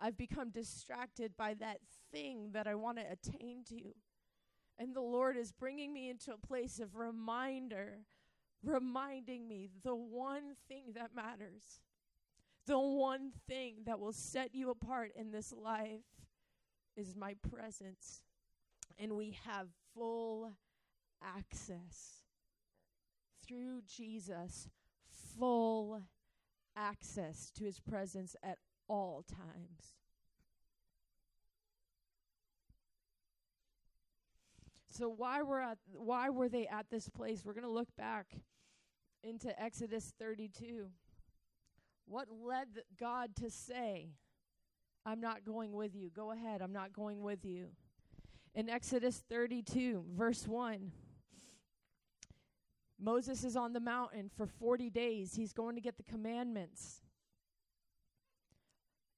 I've 0.00 0.16
become 0.16 0.50
distracted 0.50 1.36
by 1.36 1.54
that 1.54 1.78
thing 2.10 2.50
that 2.52 2.66
I 2.66 2.74
want 2.74 2.98
to 2.98 3.04
attain 3.04 3.62
to. 3.68 3.94
And 4.78 4.94
the 4.94 5.00
Lord 5.00 5.36
is 5.36 5.52
bringing 5.52 5.92
me 5.92 6.10
into 6.10 6.32
a 6.32 6.46
place 6.46 6.80
of 6.80 6.96
reminder, 6.96 7.98
reminding 8.64 9.46
me 9.46 9.68
the 9.84 9.94
one 9.94 10.56
thing 10.68 10.94
that 10.94 11.14
matters, 11.14 11.80
the 12.66 12.78
one 12.78 13.30
thing 13.46 13.76
that 13.86 14.00
will 14.00 14.12
set 14.12 14.54
you 14.54 14.70
apart 14.70 15.12
in 15.16 15.30
this 15.30 15.52
life 15.52 16.00
is 16.96 17.14
my 17.14 17.34
presence. 17.50 18.22
And 18.98 19.12
we 19.12 19.36
have 19.44 19.68
full 19.94 20.52
access 21.22 22.22
through 23.46 23.82
Jesus, 23.86 24.68
full 25.38 26.00
access 26.76 27.50
to 27.56 27.64
his 27.64 27.80
presence 27.80 28.36
at 28.42 28.58
all 28.88 29.24
times. 29.28 29.96
So 34.90 35.08
why 35.08 35.42
were 35.42 35.60
at 35.60 35.78
why 35.92 36.28
were 36.28 36.50
they 36.50 36.66
at 36.66 36.90
this 36.90 37.08
place? 37.08 37.42
We're 37.44 37.54
going 37.54 37.64
to 37.64 37.70
look 37.70 37.96
back 37.96 38.26
into 39.24 39.58
Exodus 39.60 40.12
32. 40.18 40.88
What 42.06 42.28
led 42.30 42.68
God 43.00 43.34
to 43.36 43.48
say, 43.48 44.10
I'm 45.06 45.20
not 45.20 45.44
going 45.44 45.72
with 45.72 45.94
you. 45.94 46.10
Go 46.10 46.32
ahead, 46.32 46.60
I'm 46.60 46.72
not 46.72 46.92
going 46.92 47.22
with 47.22 47.44
you. 47.44 47.68
In 48.54 48.68
Exodus 48.68 49.22
32, 49.30 50.04
verse 50.14 50.46
1, 50.46 50.92
Moses 53.02 53.42
is 53.44 53.56
on 53.56 53.72
the 53.72 53.80
mountain 53.80 54.30
for 54.34 54.46
40 54.46 54.88
days. 54.90 55.34
He's 55.34 55.52
going 55.52 55.74
to 55.74 55.80
get 55.80 55.96
the 55.96 56.02
commandments. 56.04 57.02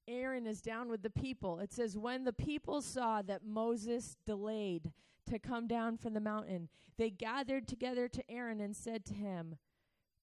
Aaron 0.07 0.47
is 0.47 0.61
down 0.61 0.89
with 0.89 1.03
the 1.03 1.09
people. 1.09 1.59
It 1.59 1.71
says, 1.71 1.97
When 1.97 2.23
the 2.23 2.33
people 2.33 2.81
saw 2.81 3.21
that 3.23 3.45
Moses 3.45 4.17
delayed 4.25 4.91
to 5.29 5.39
come 5.39 5.67
down 5.67 5.97
from 5.97 6.13
the 6.13 6.19
mountain, 6.19 6.69
they 6.97 7.09
gathered 7.09 7.67
together 7.67 8.07
to 8.07 8.31
Aaron 8.31 8.61
and 8.61 8.75
said 8.75 9.05
to 9.05 9.13
him, 9.13 9.55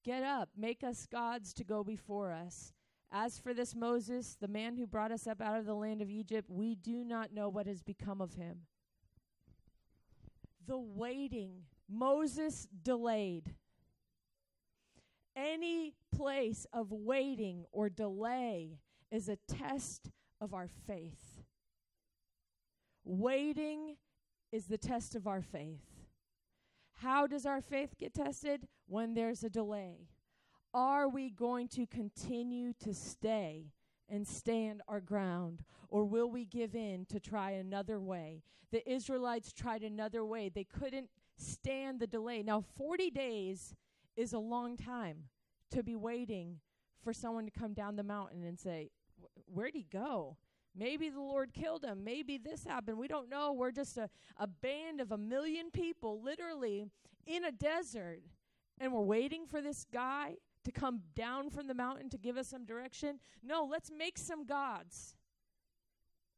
Get 0.04 0.22
up, 0.22 0.50
make 0.56 0.82
us 0.82 1.06
gods 1.06 1.52
to 1.54 1.64
go 1.64 1.84
before 1.84 2.32
us. 2.32 2.72
As 3.10 3.38
for 3.38 3.52
this 3.52 3.74
Moses, 3.74 4.36
the 4.40 4.48
man 4.48 4.76
who 4.76 4.86
brought 4.86 5.12
us 5.12 5.26
up 5.26 5.40
out 5.40 5.58
of 5.58 5.66
the 5.66 5.74
land 5.74 6.00
of 6.00 6.10
Egypt, 6.10 6.48
we 6.50 6.74
do 6.74 7.04
not 7.04 7.32
know 7.32 7.48
what 7.48 7.66
has 7.66 7.82
become 7.82 8.20
of 8.20 8.34
him. 8.34 8.62
The 10.66 10.78
waiting, 10.78 11.64
Moses 11.88 12.66
delayed. 12.82 13.54
Any 15.34 15.94
place 16.14 16.66
of 16.72 16.92
waiting 16.92 17.64
or 17.72 17.88
delay 17.88 18.78
is 19.10 19.28
a 19.28 19.38
test 19.48 20.10
of 20.40 20.54
our 20.54 20.68
faith. 20.86 21.42
Waiting 23.04 23.96
is 24.52 24.66
the 24.66 24.78
test 24.78 25.14
of 25.14 25.26
our 25.26 25.42
faith. 25.42 25.80
How 26.94 27.26
does 27.26 27.46
our 27.46 27.60
faith 27.60 27.94
get 27.98 28.14
tested? 28.14 28.68
When 28.86 29.14
there's 29.14 29.42
a 29.42 29.50
delay. 29.50 30.08
Are 30.74 31.08
we 31.08 31.30
going 31.30 31.68
to 31.68 31.86
continue 31.86 32.72
to 32.80 32.94
stay 32.94 33.72
and 34.08 34.26
stand 34.26 34.82
our 34.88 35.00
ground, 35.00 35.62
or 35.88 36.04
will 36.04 36.30
we 36.30 36.44
give 36.44 36.74
in 36.74 37.06
to 37.06 37.18
try 37.18 37.52
another 37.52 37.98
way? 38.00 38.42
The 38.70 38.88
Israelites 38.90 39.52
tried 39.52 39.82
another 39.82 40.24
way. 40.24 40.48
They 40.48 40.64
couldn't 40.64 41.08
stand 41.36 42.00
the 42.00 42.06
delay. 42.06 42.42
Now, 42.42 42.62
40 42.76 43.10
days 43.10 43.74
is 44.16 44.32
a 44.32 44.38
long 44.38 44.76
time 44.76 45.24
to 45.70 45.82
be 45.82 45.96
waiting 45.96 46.60
for 47.02 47.12
someone 47.12 47.44
to 47.46 47.50
come 47.50 47.72
down 47.72 47.96
the 47.96 48.02
mountain 48.02 48.44
and 48.44 48.58
say, 48.58 48.90
Where'd 49.46 49.74
he 49.74 49.86
go? 49.90 50.36
Maybe 50.74 51.10
the 51.10 51.20
Lord 51.20 51.52
killed 51.52 51.84
him. 51.84 52.02
Maybe 52.02 52.38
this 52.38 52.64
happened. 52.64 52.98
We 52.98 53.08
don't 53.08 53.28
know. 53.28 53.52
We're 53.52 53.72
just 53.72 53.98
a, 53.98 54.08
a 54.38 54.46
band 54.46 55.00
of 55.00 55.12
a 55.12 55.18
million 55.18 55.70
people, 55.70 56.22
literally 56.22 56.86
in 57.26 57.44
a 57.44 57.52
desert, 57.52 58.22
and 58.80 58.92
we're 58.92 59.02
waiting 59.02 59.46
for 59.46 59.60
this 59.60 59.84
guy 59.92 60.36
to 60.64 60.72
come 60.72 61.02
down 61.14 61.50
from 61.50 61.66
the 61.66 61.74
mountain 61.74 62.08
to 62.10 62.18
give 62.18 62.36
us 62.36 62.48
some 62.48 62.64
direction. 62.64 63.18
No, 63.42 63.68
let's 63.70 63.90
make 63.90 64.16
some 64.16 64.46
gods. 64.46 65.14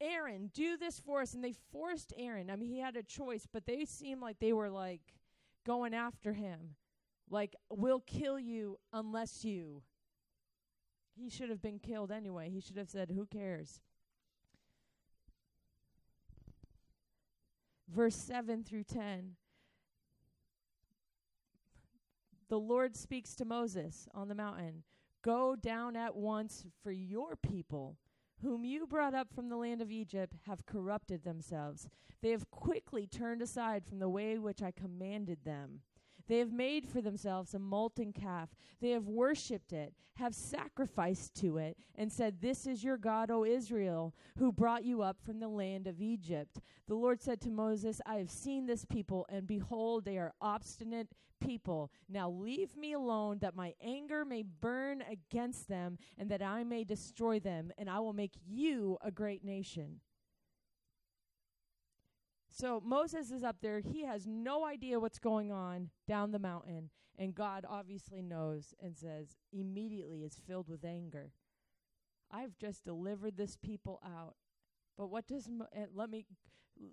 Aaron, 0.00 0.50
do 0.52 0.76
this 0.76 1.00
for 1.00 1.22
us. 1.22 1.34
And 1.34 1.42
they 1.42 1.54
forced 1.72 2.12
Aaron. 2.16 2.50
I 2.50 2.56
mean, 2.56 2.70
he 2.70 2.80
had 2.80 2.96
a 2.96 3.02
choice, 3.02 3.46
but 3.50 3.66
they 3.66 3.84
seemed 3.84 4.20
like 4.20 4.38
they 4.38 4.52
were 4.52 4.70
like 4.70 5.00
going 5.66 5.94
after 5.94 6.32
him. 6.32 6.76
Like, 7.30 7.56
we'll 7.70 8.00
kill 8.00 8.38
you 8.38 8.78
unless 8.92 9.44
you. 9.44 9.82
He 11.16 11.30
should 11.30 11.48
have 11.48 11.62
been 11.62 11.78
killed 11.78 12.10
anyway. 12.10 12.50
He 12.50 12.60
should 12.60 12.76
have 12.76 12.88
said, 12.88 13.10
Who 13.10 13.26
cares? 13.26 13.80
Verse 17.88 18.16
7 18.16 18.64
through 18.64 18.84
10. 18.84 19.36
The 22.48 22.58
Lord 22.58 22.96
speaks 22.96 23.34
to 23.36 23.44
Moses 23.44 24.08
on 24.14 24.28
the 24.28 24.34
mountain 24.34 24.82
Go 25.22 25.56
down 25.56 25.96
at 25.96 26.14
once, 26.14 26.66
for 26.82 26.92
your 26.92 27.36
people, 27.36 27.96
whom 28.44 28.64
you 28.64 28.86
brought 28.86 29.14
up 29.14 29.32
from 29.34 29.48
the 29.48 29.56
land 29.56 29.80
of 29.80 29.90
Egypt, 29.90 30.34
have 30.46 30.66
corrupted 30.66 31.24
themselves. 31.24 31.88
They 32.22 32.30
have 32.30 32.50
quickly 32.50 33.06
turned 33.06 33.40
aside 33.40 33.84
from 33.84 33.98
the 33.98 34.08
way 34.08 34.38
which 34.38 34.62
I 34.62 34.70
commanded 34.70 35.38
them. 35.44 35.80
They 36.26 36.38
have 36.38 36.52
made 36.52 36.86
for 36.86 37.00
themselves 37.00 37.54
a 37.54 37.58
molten 37.58 38.12
calf. 38.12 38.50
They 38.80 38.90
have 38.90 39.08
worshipped 39.08 39.72
it, 39.72 39.92
have 40.14 40.34
sacrificed 40.34 41.34
to 41.36 41.58
it, 41.58 41.76
and 41.96 42.10
said, 42.10 42.40
This 42.40 42.66
is 42.66 42.82
your 42.82 42.96
God, 42.96 43.30
O 43.30 43.44
Israel, 43.44 44.14
who 44.38 44.52
brought 44.52 44.84
you 44.84 45.02
up 45.02 45.20
from 45.20 45.40
the 45.40 45.48
land 45.48 45.86
of 45.86 46.00
Egypt. 46.00 46.60
The 46.86 46.94
Lord 46.94 47.20
said 47.20 47.40
to 47.42 47.50
Moses, 47.50 48.00
I 48.06 48.16
have 48.16 48.30
seen 48.30 48.66
this 48.66 48.84
people, 48.84 49.26
and 49.28 49.46
behold, 49.46 50.04
they 50.04 50.18
are 50.18 50.32
obstinate 50.40 51.08
people. 51.40 51.90
Now 52.08 52.30
leave 52.30 52.76
me 52.76 52.94
alone, 52.94 53.38
that 53.40 53.56
my 53.56 53.74
anger 53.82 54.24
may 54.24 54.42
burn 54.42 55.02
against 55.10 55.68
them, 55.68 55.98
and 56.16 56.30
that 56.30 56.42
I 56.42 56.64
may 56.64 56.84
destroy 56.84 57.38
them, 57.38 57.72
and 57.76 57.90
I 57.90 58.00
will 58.00 58.12
make 58.12 58.34
you 58.46 58.96
a 59.02 59.10
great 59.10 59.44
nation. 59.44 60.00
So 62.54 62.80
Moses 62.87 63.32
is 63.32 63.42
up 63.42 63.56
there. 63.61 63.80
He 63.80 64.04
has 64.04 64.28
no 64.28 64.64
idea 64.64 65.00
what's 65.00 65.18
going 65.18 65.50
on 65.50 65.90
down 66.06 66.30
the 66.30 66.38
mountain. 66.38 66.88
And 67.18 67.34
God 67.34 67.66
obviously 67.68 68.23
knows 68.23 68.75
and 68.80 68.96
says, 68.96 69.37
immediately 69.52 70.23
is 70.23 70.40
filled 70.46 70.68
with 70.68 70.84
anger. 70.84 71.32
I've 72.30 72.56
just 72.56 72.84
delivered 72.84 73.37
this 73.37 73.56
people 73.56 74.00
out. 74.04 74.37
But 74.96 75.08
what 75.08 75.26
does, 75.26 75.49
Mo- 75.49 75.66
uh, 75.76 75.87
let 75.92 76.11
me, 76.11 76.26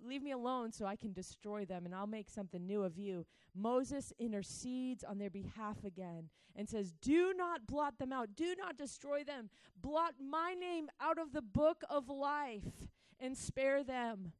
leave 0.04 0.24
me 0.24 0.32
alone 0.32 0.72
so 0.72 0.88
I 0.88 0.96
can 0.96 1.14
destroy 1.14 1.64
them 1.64 1.86
and 1.86 1.94
I'll 1.94 2.08
make 2.08 2.30
something 2.30 2.66
new 2.66 2.82
of 2.82 2.98
you. 2.98 3.28
Moses 3.54 4.12
intercedes 4.18 5.04
on 5.04 5.20
their 5.20 5.30
behalf 5.30 5.84
again 5.86 6.30
and 6.56 6.68
says, 6.68 6.92
Do 7.04 7.36
not 7.38 7.68
blot 7.68 8.00
them 8.00 8.12
out. 8.12 8.30
Do 8.36 8.56
not 8.58 8.78
destroy 8.78 9.24
them. 9.24 9.52
Blot 9.80 10.16
my 10.20 10.56
name 10.60 10.90
out 11.00 11.20
of 11.20 11.34
the 11.34 11.44
book 11.44 11.84
of 11.88 12.10
life 12.10 12.90
and 13.20 13.38
spare 13.38 13.84
them. 13.84 14.34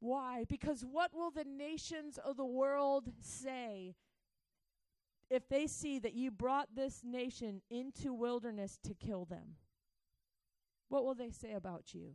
Why? 0.00 0.44
Because 0.48 0.82
what 0.82 1.14
will 1.14 1.30
the 1.30 1.44
nations 1.44 2.18
of 2.18 2.36
the 2.36 2.44
world 2.44 3.10
say 3.20 3.94
if 5.30 5.48
they 5.48 5.66
see 5.66 5.98
that 5.98 6.14
you 6.14 6.30
brought 6.30 6.68
this 6.74 7.02
nation 7.04 7.62
into 7.70 8.12
wilderness 8.12 8.78
to 8.84 8.94
kill 8.94 9.24
them? 9.24 9.56
What 10.88 11.04
will 11.04 11.14
they 11.14 11.30
say 11.30 11.52
about 11.52 11.94
you? 11.94 12.12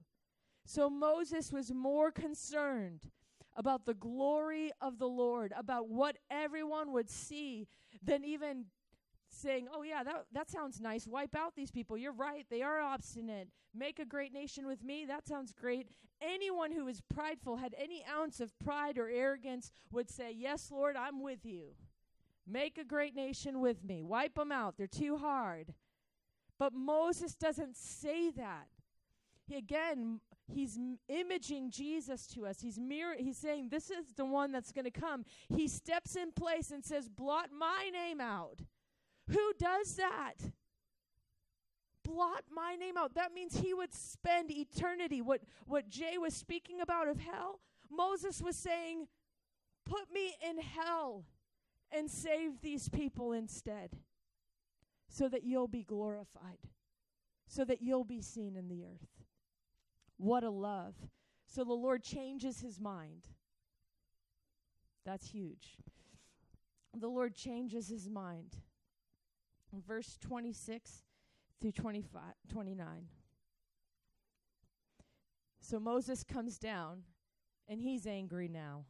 So 0.65 0.89
Moses 0.89 1.51
was 1.51 1.73
more 1.73 2.11
concerned 2.11 3.09
about 3.57 3.85
the 3.85 3.93
glory 3.93 4.71
of 4.79 4.97
the 4.97 5.07
Lord, 5.07 5.53
about 5.57 5.89
what 5.89 6.17
everyone 6.29 6.93
would 6.93 7.09
see, 7.09 7.67
than 8.01 8.23
even 8.23 8.65
saying, 9.33 9.67
Oh, 9.73 9.83
yeah, 9.83 10.03
that, 10.03 10.25
that 10.33 10.49
sounds 10.49 10.79
nice. 10.79 11.07
Wipe 11.07 11.35
out 11.35 11.55
these 11.55 11.71
people. 11.71 11.97
You're 11.97 12.11
right. 12.11 12.45
They 12.49 12.61
are 12.61 12.79
obstinate. 12.79 13.49
Make 13.73 13.99
a 13.99 14.05
great 14.05 14.33
nation 14.33 14.67
with 14.67 14.83
me. 14.83 15.05
That 15.05 15.27
sounds 15.27 15.53
great. 15.53 15.87
Anyone 16.21 16.71
who 16.71 16.87
is 16.87 17.01
prideful, 17.13 17.57
had 17.57 17.75
any 17.77 18.03
ounce 18.11 18.39
of 18.39 18.57
pride 18.59 18.97
or 18.97 19.09
arrogance, 19.09 19.71
would 19.91 20.09
say, 20.09 20.33
Yes, 20.35 20.69
Lord, 20.71 20.95
I'm 20.95 21.21
with 21.21 21.45
you. 21.45 21.73
Make 22.47 22.77
a 22.77 22.83
great 22.83 23.15
nation 23.15 23.59
with 23.61 23.83
me. 23.83 24.03
Wipe 24.03 24.35
them 24.35 24.51
out. 24.51 24.75
They're 24.77 24.87
too 24.87 25.17
hard. 25.17 25.73
But 26.59 26.73
Moses 26.73 27.35
doesn't 27.35 27.75
say 27.75 28.29
that. 28.31 28.67
He, 29.47 29.55
again, 29.55 30.19
he's 30.47 30.77
imaging 31.07 31.71
Jesus 31.71 32.27
to 32.27 32.45
us. 32.45 32.61
He's 32.61 32.77
mirror 32.79 33.15
he's 33.17 33.37
saying 33.37 33.69
this 33.69 33.89
is 33.89 34.13
the 34.15 34.25
one 34.25 34.51
that's 34.51 34.71
going 34.71 34.85
to 34.85 34.91
come. 34.91 35.25
He 35.49 35.67
steps 35.67 36.15
in 36.15 36.31
place 36.31 36.71
and 36.71 36.83
says, 36.83 37.09
"Blot 37.09 37.49
my 37.51 37.89
name 37.91 38.21
out." 38.21 38.59
Who 39.31 39.53
does 39.57 39.95
that? 39.95 40.35
Blot 42.03 42.43
my 42.51 42.75
name 42.75 42.97
out. 42.97 43.13
That 43.13 43.33
means 43.33 43.57
he 43.57 43.73
would 43.73 43.93
spend 43.93 44.51
eternity. 44.51 45.21
What 45.21 45.41
what 45.65 45.89
Jay 45.89 46.17
was 46.17 46.35
speaking 46.35 46.81
about 46.81 47.07
of 47.07 47.19
hell, 47.19 47.61
Moses 47.89 48.41
was 48.41 48.57
saying, 48.57 49.07
"Put 49.85 50.11
me 50.11 50.35
in 50.45 50.59
hell 50.59 51.25
and 51.91 52.09
save 52.09 52.61
these 52.61 52.89
people 52.89 53.31
instead." 53.31 54.01
So 55.07 55.29
that 55.29 55.43
you'll 55.43 55.67
be 55.67 55.83
glorified. 55.83 56.69
So 57.47 57.63
that 57.65 57.81
you'll 57.81 58.05
be 58.05 58.21
seen 58.21 58.55
in 58.55 58.67
the 58.67 58.83
earth. 58.85 59.25
What 60.17 60.43
a 60.43 60.49
love. 60.49 60.95
So 61.45 61.63
the 61.63 61.73
Lord 61.73 62.03
changes 62.03 62.61
his 62.61 62.79
mind. 62.79 63.27
That's 65.05 65.27
huge. 65.27 65.77
The 66.93 67.09
Lord 67.09 67.35
changes 67.35 67.87
his 67.89 68.09
mind 68.09 68.57
verse 69.79 70.17
26 70.19 71.03
through 71.61 71.71
25, 71.71 72.21
29. 72.51 72.87
So 75.61 75.79
Moses 75.79 76.23
comes 76.23 76.57
down 76.57 77.03
and 77.69 77.79
he's 77.79 78.07
angry 78.07 78.47
now. 78.47 78.85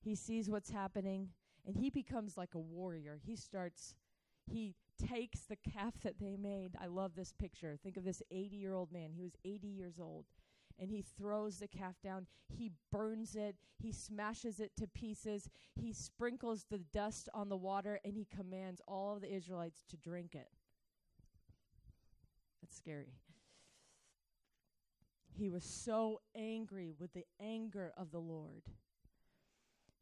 He 0.00 0.14
sees 0.14 0.48
what's 0.48 0.70
happening 0.70 1.28
and 1.66 1.76
he 1.76 1.90
becomes 1.90 2.36
like 2.36 2.54
a 2.54 2.58
warrior. 2.58 3.20
He 3.22 3.36
starts, 3.36 3.94
he 4.46 4.74
takes 4.98 5.40
the 5.40 5.56
calf 5.56 5.94
that 6.02 6.18
they 6.18 6.36
made. 6.36 6.72
I 6.80 6.86
love 6.86 7.14
this 7.16 7.32
picture. 7.32 7.76
Think 7.82 7.96
of 7.96 8.04
this 8.04 8.22
80 8.30 8.56
year 8.56 8.74
old 8.74 8.92
man. 8.92 9.10
He 9.12 9.22
was 9.22 9.36
80 9.44 9.66
years 9.66 9.98
old. 10.00 10.24
And 10.80 10.90
he 10.90 11.04
throws 11.18 11.58
the 11.58 11.68
calf 11.68 11.96
down. 12.02 12.26
He 12.48 12.72
burns 12.90 13.36
it. 13.36 13.56
He 13.78 13.92
smashes 13.92 14.60
it 14.60 14.72
to 14.78 14.86
pieces. 14.86 15.48
He 15.74 15.92
sprinkles 15.92 16.64
the 16.70 16.78
dust 16.78 17.28
on 17.34 17.50
the 17.50 17.56
water 17.56 18.00
and 18.04 18.16
he 18.16 18.26
commands 18.34 18.80
all 18.88 19.14
of 19.14 19.20
the 19.20 19.32
Israelites 19.32 19.84
to 19.90 19.96
drink 19.96 20.34
it. 20.34 20.48
That's 22.62 22.76
scary. 22.76 23.12
He 25.32 25.48
was 25.48 25.64
so 25.64 26.20
angry 26.34 26.92
with 26.98 27.12
the 27.12 27.24
anger 27.40 27.92
of 27.96 28.10
the 28.10 28.18
Lord. 28.18 28.62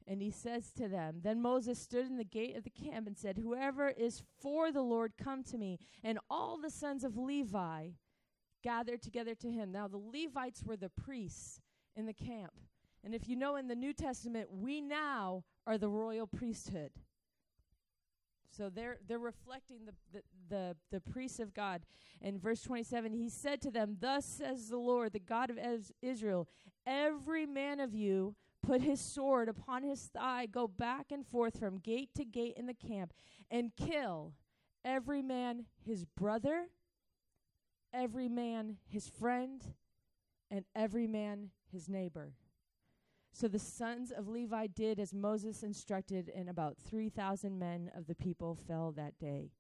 And 0.07 0.23
he 0.23 0.31
says 0.31 0.73
to 0.73 0.89
them, 0.89 1.21
Then 1.23 1.43
Moses 1.43 1.79
stood 1.79 2.07
in 2.07 2.17
the 2.17 2.25
gate 2.25 2.57
of 2.57 2.65
the 2.65 2.71
camp 2.71 3.07
and 3.07 3.17
said, 3.17 3.37
Whoever 3.37 3.91
is 3.91 4.23
for 4.41 4.73
the 4.73 4.83
Lord, 4.83 5.13
come 5.23 5.45
to 5.45 5.59
me. 5.59 5.79
And 6.03 6.19
all 6.31 6.57
the 6.57 6.71
sons 6.71 7.05
of 7.05 7.19
Levi 7.19 7.91
gathered 8.63 9.03
together 9.03 9.35
to 9.37 9.51
him. 9.51 9.73
Now, 9.73 9.89
the 9.89 9.99
Levites 9.99 10.63
were 10.65 10.77
the 10.77 10.91
priests 10.91 11.61
in 11.97 12.07
the 12.07 12.13
camp. 12.13 12.53
And 13.05 13.15
if 13.15 13.29
you 13.29 13.37
know 13.37 13.57
in 13.57 13.69
the 13.69 13.75
New 13.75 13.93
Testament, 13.93 14.49
we 14.51 14.81
now 14.81 15.45
are 15.67 15.79
the 15.79 15.89
royal 15.89 16.27
priesthood. 16.27 16.91
So 18.51 18.69
they're 18.69 18.99
they're 19.07 19.19
reflecting 19.21 19.85
the, 19.85 19.93
the 20.13 20.23
the 20.49 20.77
the 20.91 21.01
priests 21.01 21.39
of 21.39 21.55
God. 21.55 21.83
In 22.21 22.39
verse 22.39 22.63
27, 22.63 23.13
he 23.13 23.29
said 23.29 23.61
to 23.63 23.71
them, 23.71 23.99
"Thus 24.01 24.25
says 24.25 24.69
the 24.69 24.79
Lord, 24.79 25.13
the 25.13 25.21
God 25.21 25.51
of 25.51 25.59
Israel, 26.03 26.49
every 26.85 27.47
man 27.47 27.79
of 27.79 27.95
you 27.95 28.35
put 28.63 28.81
his 28.81 29.01
sword 29.01 29.49
upon 29.49 29.85
his 29.85 30.03
thigh, 30.03 30.47
go 30.47 30.67
back 30.67 31.13
and 31.13 31.25
forth 31.25 31.59
from 31.59 31.79
gate 31.79 32.11
to 32.17 32.25
gate 32.25 32.55
in 32.57 32.67
the 32.67 32.75
camp, 32.75 33.13
and 33.51 33.77
kill 33.77 34.33
every 34.85 35.23
man 35.23 35.67
his 35.85 36.05
brother, 36.05 36.67
every 37.99 38.29
man 38.29 38.77
his 38.89 39.09
friend, 39.09 39.63
and 40.51 40.65
every 40.75 41.07
man 41.07 41.51
his 41.73 41.89
neighbor. 41.89 42.33
So 43.33 43.49
the 43.49 43.59
sons 43.59 44.11
of 44.11 44.29
Levi 44.29 44.69
did 44.69 44.99
as 44.99 45.13
Moses 45.13 45.63
instructed, 45.63 46.31
and 46.35 46.49
about 46.49 46.77
3,000 46.79 47.59
men 47.59 47.91
of 47.95 48.07
the 48.07 48.15
people 48.15 48.57
fell 48.67 48.93
that 48.93 49.19
day. 49.19 49.51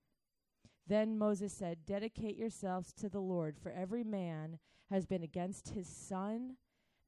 Then 0.86 1.18
Moses 1.18 1.52
said, 1.52 1.84
Dedicate 1.84 2.36
yourselves 2.36 2.92
to 2.94 3.08
the 3.08 3.20
Lord, 3.20 3.56
for 3.58 3.70
every 3.70 4.04
man 4.04 4.58
has 4.90 5.04
been 5.04 5.22
against 5.22 5.70
his 5.70 5.86
son 5.86 6.56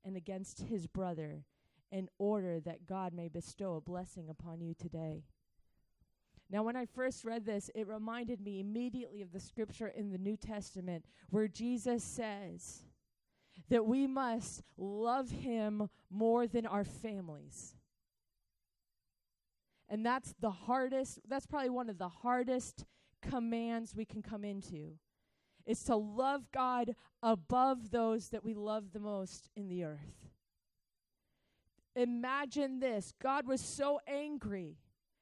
and 0.05 0.17
against 0.17 0.61
his 0.61 0.87
brother 0.87 1.45
in 1.91 2.09
order 2.19 2.61
that 2.61 2.87
God 2.87 3.15
may 3.15 3.29
bestow 3.29 3.77
a 3.77 3.81
blessing 3.81 4.29
upon 4.29 4.61
you 4.61 4.75
today. 4.75 5.25
Now, 6.51 6.65
when 6.65 6.77
I 6.77 6.85
first 6.85 7.25
read 7.25 7.47
this, 7.47 7.71
it 7.75 7.87
reminded 7.87 8.41
me 8.41 8.59
immediately 8.59 9.23
of 9.23 9.33
the 9.33 9.39
scripture 9.39 9.87
in 9.87 10.11
the 10.11 10.19
New 10.19 10.37
Testament 10.37 11.05
where 11.31 11.47
Jesus 11.47 12.03
says 12.03 12.83
that 13.69 13.87
we 13.87 14.09
must 14.09 14.63
love 14.77 15.31
him 15.31 15.89
more 16.11 16.49
than 16.49 16.67
our 16.67 16.83
families. 16.83 17.77
And 19.89 20.05
that's 20.05 20.35
the 20.41 20.51
hardest, 20.51 21.21
that's 21.29 21.47
probably 21.47 21.71
one 21.71 21.89
of 21.89 21.99
the 21.99 22.09
hardest 22.09 22.85
commands 23.23 23.95
we 23.95 24.05
can 24.05 24.23
come 24.23 24.45
into. 24.45 24.95
Is 25.67 25.85
to 25.85 25.95
love 25.95 26.51
God 26.53 26.97
above 27.23 27.91
those 27.91 28.31
that 28.31 28.45
we 28.45 28.55
love 28.55 28.93
the 28.93 28.99
most 28.99 29.51
in 29.55 29.69
the 29.69 29.85
earth. 29.85 30.31
Imagine 31.95 32.81
this 32.81 33.13
God 33.21 33.47
was 33.47 33.61
so 33.61 34.01
angry 34.09 34.79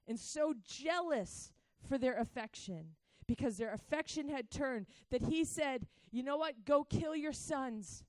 and 0.09 0.19
so 0.19 0.55
jealous 0.67 1.53
for 1.87 1.99
their 1.99 2.19
affection 2.19 2.87
because 3.27 3.59
their 3.59 3.73
affection 3.73 4.29
had 4.29 4.51
turned 4.51 4.87
that 5.11 5.23
he 5.23 5.45
said, 5.45 5.87
You 6.11 6.23
know 6.23 6.37
what? 6.37 6.65
Go 6.65 6.83
kill 6.83 7.15
your 7.15 7.33
sons. 7.33 8.03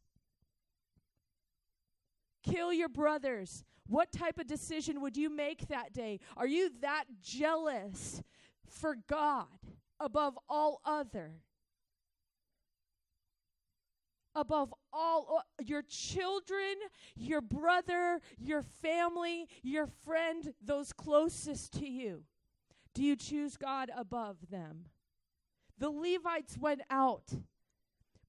Kill 2.41 2.71
your 2.71 2.89
brothers. 2.89 3.63
What 3.87 4.11
type 4.11 4.39
of 4.39 4.47
decision 4.47 5.01
would 5.01 5.17
you 5.17 5.29
make 5.29 5.67
that 5.67 5.93
day? 5.93 6.19
Are 6.37 6.47
you 6.47 6.71
that 6.81 7.05
jealous 7.21 8.23
for 8.65 8.95
God 9.07 9.47
above 9.99 10.37
all 10.47 10.79
other? 10.85 11.31
Above 14.35 14.73
all 14.93 15.41
your 15.63 15.81
children, 15.83 16.75
your 17.15 17.41
brother, 17.41 18.21
your 18.37 18.63
family, 18.81 19.47
your 19.63 19.87
friend, 20.05 20.53
those 20.61 20.93
closest 20.93 21.73
to 21.73 21.87
you? 21.87 22.23
Do 22.93 23.03
you 23.03 23.15
choose 23.15 23.57
God 23.57 23.91
above 23.95 24.37
them? 24.49 24.85
The 25.77 25.89
Levites 25.89 26.57
went 26.57 26.81
out 26.89 27.31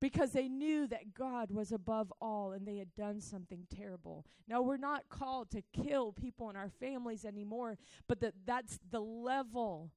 because 0.01 0.33
they 0.33 0.49
knew 0.49 0.87
that 0.87 1.15
God 1.15 1.51
was 1.51 1.73
above 1.73 2.13
all 2.21 2.53
and 2.53 2.67
they 2.67 2.79
had 2.79 2.95
done 2.95 3.21
something 3.21 3.67
terrible. 3.75 4.25
Now, 4.49 4.63
we're 4.63 4.79
not 4.79 5.09
called 5.09 5.51
to 5.51 5.63
kill 5.73 6.13
people 6.13 6.49
in 6.49 6.57
our 6.57 6.71
families 6.71 7.25
anymore, 7.25 7.77
but 8.09 8.21
that 8.21 8.35
that's 8.47 8.79
the 8.91 9.01
level 9.01 9.91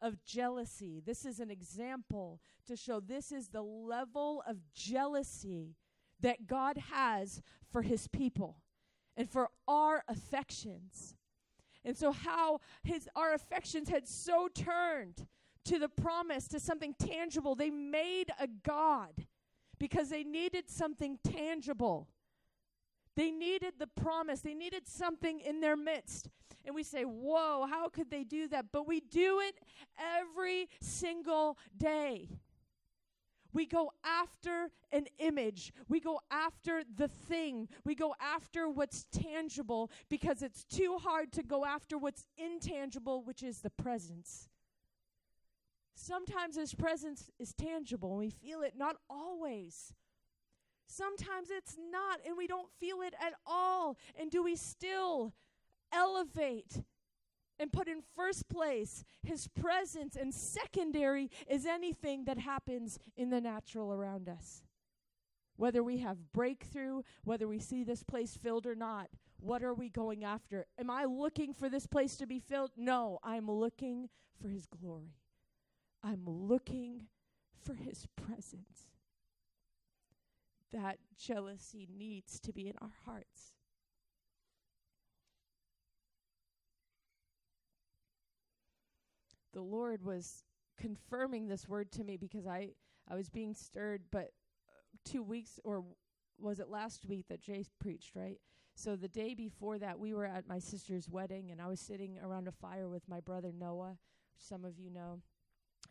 of 0.00 0.24
jealousy. 0.24 1.02
This 1.04 1.24
is 1.24 1.40
an 1.40 1.50
example 1.50 2.40
to 2.66 2.76
show 2.76 3.00
this 3.00 3.32
is 3.32 3.48
the 3.48 3.62
level 3.62 4.42
of 4.46 4.58
jealousy 4.74 5.76
that 6.20 6.46
God 6.46 6.78
has 6.92 7.42
for 7.70 7.82
his 7.82 8.08
people 8.08 8.58
and 9.16 9.28
for 9.28 9.48
our 9.68 10.04
affections. 10.08 11.16
And 11.84 11.96
so 11.96 12.12
how 12.12 12.60
his 12.82 13.08
our 13.16 13.32
affections 13.32 13.88
had 13.88 14.06
so 14.06 14.48
turned 14.48 15.26
to 15.64 15.78
the 15.78 15.88
promise 15.88 16.48
to 16.48 16.60
something 16.60 16.94
tangible. 16.98 17.54
They 17.54 17.70
made 17.70 18.30
a 18.38 18.46
god 18.46 19.26
because 19.78 20.10
they 20.10 20.24
needed 20.24 20.68
something 20.68 21.18
tangible. 21.24 22.08
They 23.20 23.30
needed 23.30 23.74
the 23.78 23.86
promise. 23.86 24.40
They 24.40 24.54
needed 24.54 24.88
something 24.88 25.40
in 25.40 25.60
their 25.60 25.76
midst. 25.76 26.30
And 26.64 26.74
we 26.74 26.82
say, 26.82 27.02
Whoa, 27.02 27.66
how 27.68 27.90
could 27.90 28.10
they 28.10 28.24
do 28.24 28.48
that? 28.48 28.72
But 28.72 28.88
we 28.88 29.00
do 29.00 29.40
it 29.40 29.56
every 29.98 30.70
single 30.80 31.58
day. 31.76 32.30
We 33.52 33.66
go 33.66 33.92
after 34.02 34.70
an 34.90 35.04
image. 35.18 35.74
We 35.86 36.00
go 36.00 36.20
after 36.30 36.82
the 36.96 37.08
thing. 37.08 37.68
We 37.84 37.94
go 37.94 38.14
after 38.22 38.70
what's 38.70 39.04
tangible 39.12 39.90
because 40.08 40.40
it's 40.40 40.64
too 40.64 40.96
hard 40.96 41.30
to 41.34 41.42
go 41.42 41.66
after 41.66 41.98
what's 41.98 42.24
intangible, 42.38 43.22
which 43.22 43.42
is 43.42 43.60
the 43.60 43.68
presence. 43.68 44.48
Sometimes 45.94 46.56
his 46.56 46.72
presence 46.72 47.28
is 47.38 47.52
tangible 47.52 48.12
and 48.12 48.18
we 48.18 48.30
feel 48.30 48.62
it, 48.62 48.78
not 48.78 48.96
always. 49.10 49.92
Sometimes 50.90 51.50
it's 51.50 51.76
not, 51.92 52.18
and 52.26 52.36
we 52.36 52.48
don't 52.48 52.68
feel 52.80 53.00
it 53.00 53.14
at 53.24 53.34
all. 53.46 53.96
And 54.18 54.28
do 54.28 54.42
we 54.42 54.56
still 54.56 55.32
elevate 55.92 56.82
and 57.60 57.72
put 57.72 57.86
in 57.86 58.02
first 58.16 58.48
place 58.48 59.04
his 59.22 59.46
presence, 59.46 60.16
and 60.16 60.34
secondary 60.34 61.30
is 61.48 61.64
anything 61.64 62.24
that 62.24 62.38
happens 62.38 62.98
in 63.16 63.30
the 63.30 63.40
natural 63.40 63.92
around 63.92 64.28
us? 64.28 64.64
Whether 65.56 65.84
we 65.84 65.98
have 65.98 66.32
breakthrough, 66.32 67.02
whether 67.22 67.46
we 67.46 67.60
see 67.60 67.84
this 67.84 68.02
place 68.02 68.36
filled 68.36 68.66
or 68.66 68.74
not, 68.74 69.10
what 69.38 69.62
are 69.62 69.74
we 69.74 69.90
going 69.90 70.24
after? 70.24 70.66
Am 70.76 70.90
I 70.90 71.04
looking 71.04 71.52
for 71.54 71.68
this 71.68 71.86
place 71.86 72.16
to 72.16 72.26
be 72.26 72.40
filled? 72.40 72.72
No, 72.76 73.20
I'm 73.22 73.48
looking 73.48 74.08
for 74.42 74.48
his 74.48 74.66
glory. 74.66 75.14
I'm 76.02 76.24
looking 76.26 77.06
for 77.62 77.74
his 77.74 78.08
presence. 78.16 78.89
That 80.72 80.98
jealousy 81.18 81.88
needs 81.96 82.38
to 82.40 82.52
be 82.52 82.68
in 82.68 82.74
our 82.80 82.92
hearts. 83.04 83.52
The 89.52 89.60
Lord 89.60 90.04
was 90.04 90.44
confirming 90.78 91.48
this 91.48 91.68
word 91.68 91.90
to 91.92 92.04
me 92.04 92.16
because 92.16 92.46
I, 92.46 92.70
I 93.08 93.16
was 93.16 93.28
being 93.28 93.52
stirred, 93.52 94.02
but 94.12 94.30
uh, 94.68 94.72
two 95.04 95.22
weeks 95.22 95.58
or 95.64 95.84
was 96.38 96.60
it 96.60 96.68
last 96.68 97.04
week 97.06 97.26
that 97.28 97.42
Jay 97.42 97.64
preached, 97.80 98.14
right? 98.14 98.38
So 98.74 98.96
the 98.96 99.08
day 99.08 99.34
before 99.34 99.78
that, 99.78 99.98
we 99.98 100.14
were 100.14 100.24
at 100.24 100.48
my 100.48 100.58
sister's 100.58 101.08
wedding, 101.08 101.50
and 101.50 101.60
I 101.60 101.66
was 101.66 101.80
sitting 101.80 102.18
around 102.22 102.48
a 102.48 102.52
fire 102.52 102.88
with 102.88 103.08
my 103.08 103.20
brother 103.20 103.52
Noah, 103.52 103.98
some 104.38 104.64
of 104.64 104.78
you 104.78 104.90
know, 104.90 105.20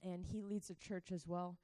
and 0.02 0.26
he 0.26 0.42
leads 0.42 0.70
a 0.70 0.76
church 0.76 1.12
as 1.12 1.28
well 1.28 1.58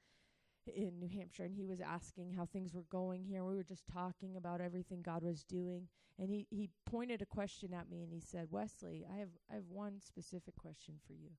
in 0.74 0.98
New 0.98 1.08
Hampshire. 1.08 1.44
And 1.44 1.54
he 1.54 1.66
was 1.66 1.80
asking 1.80 2.32
how 2.32 2.46
things 2.46 2.74
were 2.74 2.84
going 2.90 3.24
here. 3.24 3.44
We 3.44 3.54
were 3.56 3.62
just 3.62 3.86
talking 3.86 4.36
about 4.36 4.60
everything 4.60 5.02
God 5.02 5.22
was 5.22 5.44
doing, 5.44 5.88
and 6.18 6.30
he 6.30 6.46
he 6.50 6.70
pointed 6.84 7.22
a 7.22 7.26
question 7.26 7.72
at 7.72 7.90
me, 7.90 8.02
and 8.02 8.12
he 8.12 8.20
said, 8.20 8.48
"Wesley, 8.50 9.06
I 9.12 9.18
have 9.18 9.30
I 9.50 9.54
have 9.54 9.68
one 9.68 10.00
specific 10.00 10.56
question 10.56 10.96
for 11.06 11.12
you." 11.12 11.30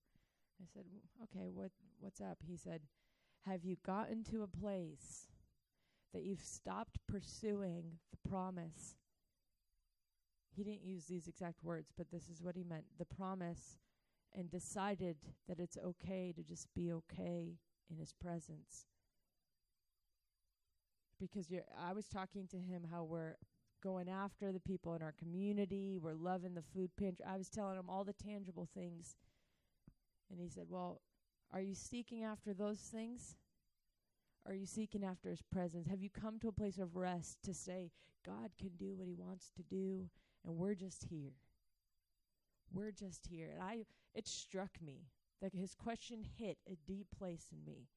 I 0.62 0.66
said, 0.74 0.86
"Okay, 1.24 1.50
what 1.50 1.72
what's 2.00 2.22
up?" 2.22 2.40
He 2.48 2.58
said, 2.58 2.82
"Have 3.46 3.63
you 3.63 3.78
gotten 3.86 4.24
to 4.26 4.44
a 4.44 4.48
place?" 4.48 5.28
that 6.13 6.24
you've 6.24 6.42
stopped 6.42 7.00
pursuing 7.06 8.00
the 8.12 8.30
promise 8.30 8.96
he 10.58 10.63
didn't 10.63 10.84
use 10.84 11.06
these 11.06 11.28
exact 11.28 11.63
words, 11.63 11.92
but 11.96 12.10
this 12.10 12.30
is 12.30 12.42
what 12.42 12.56
he 12.56 12.63
meant 12.63 12.86
the 12.98 13.06
promise, 13.06 13.78
and 14.34 14.50
decided 14.50 15.18
that 15.48 15.60
it's 15.60 15.78
okay 15.78 16.34
to 16.36 16.42
just 16.42 16.68
be 16.74 16.92
okay 16.92 17.60
in 17.92 17.98
his 17.98 18.12
presence. 18.13 18.88
Because 21.19 21.49
you're, 21.49 21.63
I 21.80 21.93
was 21.93 22.08
talking 22.08 22.47
to 22.51 22.58
him 22.58 22.88
how 22.91 23.03
we're 23.03 23.36
going 23.84 24.10
after 24.10 24.51
the 24.51 24.60
people 24.60 24.93
in 24.95 25.01
our 25.01 25.13
community, 25.13 25.97
we're 26.01 26.13
loving 26.13 26.53
the 26.53 26.62
food 26.62 26.91
pantry. 26.97 27.25
I 27.27 27.38
was 27.38 27.49
telling 27.49 27.77
him 27.77 27.89
all 27.89 28.03
the 28.03 28.13
tangible 28.13 28.67
things. 28.73 29.15
And 30.30 30.39
he 30.39 30.49
said, 30.49 30.65
Well, 30.69 31.01
are 31.51 31.62
you 31.62 31.75
seeking 31.75 32.23
after 32.23 32.53
those 32.53 32.80
things? 32.80 33.36
Are 34.45 34.53
you 34.53 34.65
seeking 34.65 35.03
after 35.03 35.30
his 35.30 35.41
presence? 35.41 35.88
Have 35.88 36.01
you 36.01 36.10
come 36.10 36.39
to 36.39 36.47
a 36.47 36.53
place 36.53 36.77
of 36.77 36.95
rest 36.95 37.39
to 37.43 37.53
say, 37.53 37.91
God 38.25 38.51
can 38.60 38.71
do 38.77 38.95
what 38.95 39.08
he 39.08 39.15
wants 39.15 39.51
to 39.58 39.63
do? 39.63 40.10
and 40.47 40.58
we're 40.58 40.75
just 40.75 41.06
here. 41.10 41.34
We're 42.73 42.91
just 42.91 43.27
here. 43.30 43.49
And 43.53 43.62
I 43.62 43.86
it 44.15 44.27
struck 44.27 44.71
me 44.84 45.08
that 45.41 45.53
his 45.53 45.75
question 45.75 46.23
hit 46.38 46.58
a 46.67 46.77
deep 46.88 47.08
place 47.17 47.47
in 47.51 47.63
me. 47.65 47.88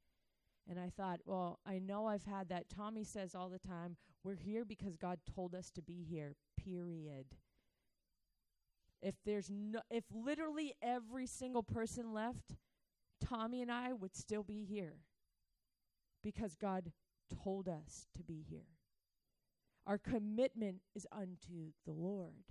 And 0.71 0.79
I 0.79 0.89
thought, 0.89 1.19
well, 1.27 1.59
I 1.67 1.81
know 1.81 2.07
I've 2.07 2.25
had 2.25 2.49
that. 2.51 2.71
Tommy 2.71 3.03
says 3.03 3.35
all 3.35 3.49
the 3.49 3.59
time, 3.59 3.97
we're 4.23 4.37
here 4.37 4.65
because 4.65 4.97
God 4.97 5.19
told 5.35 5.53
us 5.53 5.69
to 5.71 5.83
be 5.83 6.07
here. 6.09 6.37
Period. 6.65 7.27
If 9.03 9.17
there's 9.27 9.51
no 9.51 9.81
if 9.91 10.05
literally 10.15 10.75
every 10.81 11.27
single 11.27 11.65
person 11.65 12.15
left, 12.15 12.55
Tommy 13.21 13.63
and 13.63 13.73
I 13.73 13.93
would 13.93 14.15
still 14.15 14.45
be 14.45 14.65
here 14.65 14.99
because 16.23 16.55
God 16.55 16.93
told 17.43 17.69
us 17.69 18.07
to 18.17 18.23
be 18.23 18.45
here. 18.49 18.69
Our 19.87 19.99
commitment 19.99 20.83
is 20.95 21.07
unto 21.11 21.73
the 21.85 21.93
Lord. 21.93 22.45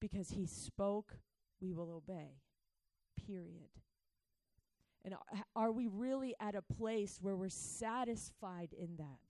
Because 0.00 0.30
he 0.30 0.46
spoke, 0.46 1.18
we 1.60 1.72
will 1.72 1.92
obey. 1.92 2.40
Period. 3.26 3.70
And 5.04 5.14
are 5.54 5.72
we 5.72 5.86
really 5.86 6.34
at 6.40 6.54
a 6.54 6.62
place 6.62 7.18
where 7.20 7.36
we're 7.36 7.48
satisfied 7.48 8.74
in 8.78 8.96
that? 8.96 9.20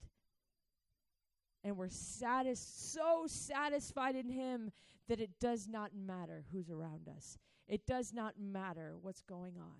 And 1.63 1.77
we're 1.77 1.89
satis- 1.89 2.59
so 2.59 3.25
satisfied 3.27 4.15
in 4.15 4.29
Him 4.29 4.71
that 5.07 5.19
it 5.19 5.39
does 5.39 5.67
not 5.67 5.91
matter 5.95 6.45
who's 6.51 6.69
around 6.69 7.07
us. 7.09 7.37
It 7.67 7.85
does 7.85 8.13
not 8.13 8.35
matter 8.39 8.95
what's 9.01 9.21
going 9.21 9.57
on. 9.59 9.75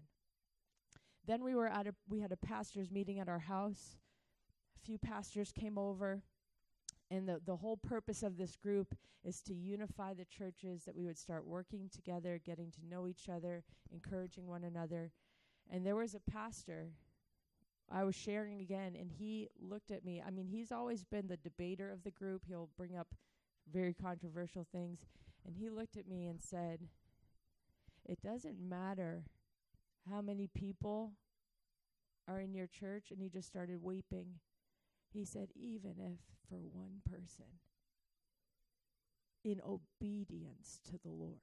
Then 1.25 1.43
we 1.43 1.55
were 1.55 1.67
at 1.67 1.87
a 1.87 1.95
we 2.07 2.19
had 2.19 2.31
a 2.31 2.37
pastors 2.37 2.91
meeting 2.91 3.19
at 3.19 3.29
our 3.29 3.39
house. 3.39 3.97
A 4.77 4.79
few 4.85 4.97
pastors 4.97 5.51
came 5.51 5.77
over 5.77 6.23
and 7.11 7.27
the, 7.27 7.41
the 7.45 7.55
whole 7.55 7.77
purpose 7.77 8.21
of 8.23 8.37
this 8.37 8.55
group 8.55 8.95
is 9.23 9.41
to 9.41 9.53
unify 9.53 10.13
the 10.13 10.25
churches, 10.25 10.83
that 10.85 10.95
we 10.95 11.05
would 11.05 11.17
start 11.17 11.45
working 11.45 11.89
together, 11.91 12.39
getting 12.45 12.71
to 12.71 12.85
know 12.87 13.07
each 13.07 13.29
other, 13.29 13.63
encouraging 13.91 14.47
one 14.47 14.63
another. 14.63 15.11
And 15.69 15.85
there 15.85 15.95
was 15.95 16.15
a 16.15 16.31
pastor 16.31 16.89
I 17.91 18.03
was 18.03 18.15
sharing 18.15 18.61
again, 18.61 18.95
and 18.99 19.11
he 19.11 19.49
looked 19.59 19.91
at 19.91 20.05
me. 20.05 20.21
I 20.25 20.29
mean, 20.29 20.47
he's 20.47 20.71
always 20.71 21.03
been 21.03 21.27
the 21.27 21.37
debater 21.37 21.91
of 21.91 22.03
the 22.03 22.11
group, 22.11 22.43
he'll 22.47 22.69
bring 22.77 22.95
up 22.95 23.07
very 23.71 23.93
controversial 23.93 24.65
things. 24.71 24.99
And 25.45 25.55
he 25.55 25.69
looked 25.69 25.97
at 25.97 26.07
me 26.07 26.27
and 26.27 26.41
said, 26.41 26.79
It 28.05 28.21
doesn't 28.21 28.59
matter 28.59 29.23
how 30.09 30.21
many 30.21 30.47
people 30.47 31.13
are 32.27 32.39
in 32.39 32.53
your 32.53 32.67
church. 32.67 33.11
And 33.11 33.21
he 33.21 33.29
just 33.29 33.47
started 33.47 33.81
weeping. 33.81 34.39
He 35.11 35.25
said, 35.25 35.49
Even 35.55 35.95
if 35.99 36.19
for 36.47 36.57
one 36.57 37.01
person 37.09 37.45
in 39.43 39.61
obedience 39.65 40.79
to 40.85 40.99
the 41.03 41.11
Lord, 41.11 41.39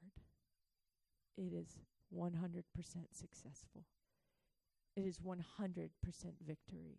it 1.36 1.52
is 1.52 1.78
100% 2.14 2.62
successful. 3.12 3.84
It 4.96 5.04
is 5.04 5.18
100% 5.18 5.90
victory. 6.46 6.98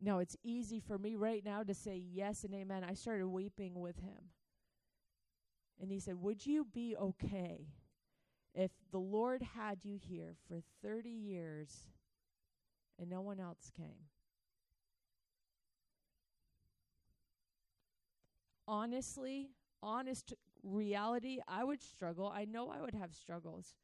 Now, 0.00 0.18
it's 0.18 0.36
easy 0.42 0.80
for 0.80 0.98
me 0.98 1.16
right 1.16 1.44
now 1.44 1.62
to 1.62 1.74
say 1.74 2.02
yes 2.12 2.44
and 2.44 2.54
amen. 2.54 2.84
I 2.84 2.94
started 2.94 3.26
weeping 3.26 3.80
with 3.80 3.98
him. 3.98 4.30
And 5.80 5.90
he 5.90 5.98
said, 5.98 6.20
Would 6.20 6.46
you 6.46 6.64
be 6.64 6.96
okay 6.96 7.68
if 8.54 8.70
the 8.92 8.98
Lord 8.98 9.42
had 9.42 9.78
you 9.82 9.98
here 10.00 10.34
for 10.46 10.60
30 10.82 11.08
years 11.08 11.88
and 12.98 13.08
no 13.08 13.22
one 13.22 13.40
else 13.40 13.70
came? 13.74 14.10
honestly, 18.70 19.50
honest 19.82 20.32
reality, 20.62 21.40
I 21.48 21.64
would 21.64 21.82
struggle. 21.82 22.32
I 22.34 22.44
know 22.44 22.70
I 22.70 22.80
would 22.80 22.94
have 22.94 23.12
struggles. 23.12 23.74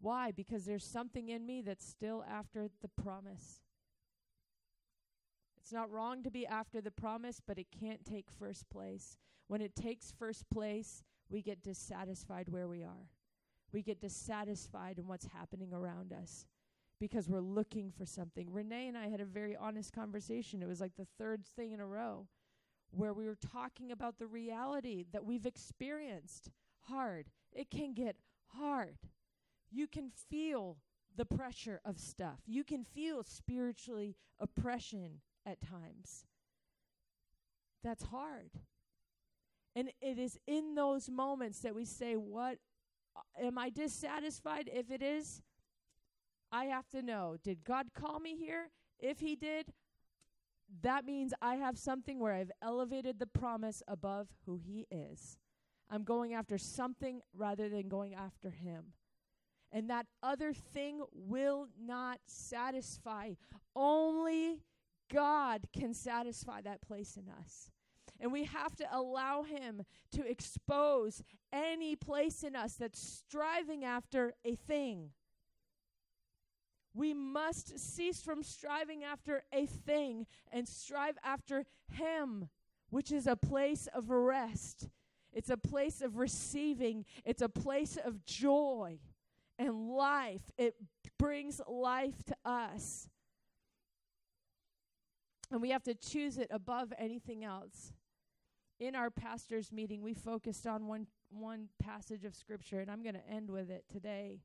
Why? 0.00 0.30
Because 0.30 0.64
there's 0.64 0.84
something 0.84 1.28
in 1.28 1.46
me 1.46 1.62
that's 1.62 1.86
still 1.86 2.24
after 2.28 2.68
the 2.82 2.88
promise. 2.88 3.60
It's 5.58 5.72
not 5.72 5.90
wrong 5.90 6.22
to 6.22 6.30
be 6.30 6.46
after 6.46 6.80
the 6.80 6.90
promise, 6.90 7.40
but 7.44 7.58
it 7.58 7.66
can't 7.76 8.04
take 8.04 8.30
first 8.30 8.68
place. 8.70 9.16
When 9.48 9.60
it 9.60 9.74
takes 9.74 10.12
first 10.16 10.48
place, 10.48 11.02
we 11.28 11.42
get 11.42 11.62
dissatisfied 11.62 12.48
where 12.48 12.68
we 12.68 12.82
are. 12.82 13.10
We 13.72 13.82
get 13.82 14.00
dissatisfied 14.00 14.98
in 14.98 15.08
what's 15.08 15.26
happening 15.26 15.72
around 15.72 16.12
us 16.12 16.46
because 17.00 17.28
we're 17.28 17.40
looking 17.40 17.90
for 17.90 18.06
something. 18.06 18.52
Renee 18.52 18.88
and 18.88 18.96
I 18.96 19.08
had 19.08 19.20
a 19.20 19.24
very 19.24 19.56
honest 19.56 19.92
conversation. 19.92 20.62
It 20.62 20.68
was 20.68 20.80
like 20.80 20.96
the 20.96 21.06
third 21.18 21.44
thing 21.44 21.72
in 21.72 21.80
a 21.80 21.86
row 21.86 22.26
where 22.90 23.12
we 23.12 23.26
were 23.26 23.36
talking 23.52 23.92
about 23.92 24.18
the 24.18 24.26
reality 24.26 25.04
that 25.12 25.24
we've 25.24 25.46
experienced 25.46 26.50
hard. 26.88 27.26
It 27.52 27.70
can 27.70 27.92
get 27.92 28.16
hard. 28.56 28.96
You 29.76 29.86
can 29.86 30.10
feel 30.30 30.78
the 31.18 31.26
pressure 31.26 31.82
of 31.84 31.98
stuff, 32.00 32.40
you 32.46 32.64
can 32.64 32.82
feel 32.82 33.22
spiritually 33.24 34.16
oppression 34.40 35.20
at 35.44 35.60
times. 35.60 36.24
That's 37.84 38.04
hard. 38.04 38.52
And 39.74 39.90
it 40.00 40.18
is 40.18 40.38
in 40.46 40.74
those 40.74 41.10
moments 41.10 41.58
that 41.58 41.74
we 41.74 41.84
say, 41.84 42.14
What 42.14 42.56
am 43.38 43.58
I 43.58 43.68
dissatisfied? 43.68 44.70
If 44.72 44.90
it 44.90 45.02
is, 45.02 45.42
I 46.50 46.64
have 46.64 46.88
to 46.88 47.02
know 47.02 47.36
did 47.44 47.62
God 47.62 47.88
call 47.92 48.18
me 48.18 48.34
here? 48.34 48.70
If 48.98 49.20
He 49.20 49.36
did, 49.36 49.74
that 50.80 51.04
means 51.04 51.34
I 51.42 51.56
have 51.56 51.76
something 51.76 52.18
where 52.18 52.32
I've 52.32 52.52
elevated 52.62 53.18
the 53.18 53.26
promise 53.26 53.82
above 53.86 54.28
who 54.46 54.56
He 54.56 54.86
is. 54.90 55.36
I'm 55.90 56.02
going 56.02 56.32
after 56.32 56.56
something 56.56 57.20
rather 57.34 57.68
than 57.68 57.88
going 57.88 58.14
after 58.14 58.48
Him. 58.48 58.94
And 59.72 59.90
that 59.90 60.06
other 60.22 60.52
thing 60.52 61.02
will 61.12 61.68
not 61.80 62.20
satisfy. 62.26 63.32
Only 63.74 64.62
God 65.12 65.68
can 65.72 65.94
satisfy 65.94 66.62
that 66.62 66.82
place 66.82 67.16
in 67.16 67.28
us. 67.28 67.70
And 68.18 68.32
we 68.32 68.44
have 68.44 68.74
to 68.76 68.86
allow 68.90 69.42
Him 69.42 69.82
to 70.12 70.26
expose 70.26 71.22
any 71.52 71.96
place 71.96 72.42
in 72.42 72.56
us 72.56 72.74
that's 72.74 73.00
striving 73.00 73.84
after 73.84 74.34
a 74.44 74.54
thing. 74.54 75.10
We 76.94 77.12
must 77.12 77.78
cease 77.78 78.22
from 78.22 78.42
striving 78.42 79.04
after 79.04 79.42
a 79.52 79.66
thing 79.66 80.26
and 80.50 80.66
strive 80.66 81.18
after 81.22 81.66
Him, 81.88 82.48
which 82.88 83.12
is 83.12 83.26
a 83.26 83.36
place 83.36 83.86
of 83.92 84.08
rest. 84.08 84.88
It's 85.30 85.50
a 85.50 85.58
place 85.58 86.00
of 86.00 86.16
receiving. 86.16 87.04
It's 87.22 87.42
a 87.42 87.50
place 87.50 87.98
of 88.02 88.24
joy 88.24 88.98
and 89.58 89.90
life. 89.90 90.42
It 90.58 90.74
brings 91.18 91.60
life 91.66 92.22
to 92.24 92.36
us. 92.44 93.08
And 95.50 95.62
we 95.62 95.70
have 95.70 95.84
to 95.84 95.94
choose 95.94 96.38
it 96.38 96.48
above 96.50 96.92
anything 96.98 97.44
else. 97.44 97.92
In 98.78 98.94
our 98.94 99.10
pastor's 99.10 99.72
meeting, 99.72 100.02
we 100.02 100.12
focused 100.12 100.66
on 100.66 100.86
one 100.86 101.06
one 101.30 101.68
passage 101.82 102.24
of 102.24 102.34
scripture, 102.34 102.80
and 102.80 102.90
I'm 102.90 103.02
going 103.02 103.14
to 103.14 103.28
end 103.28 103.50
with 103.50 103.70
it 103.70 103.84
today 103.90 104.40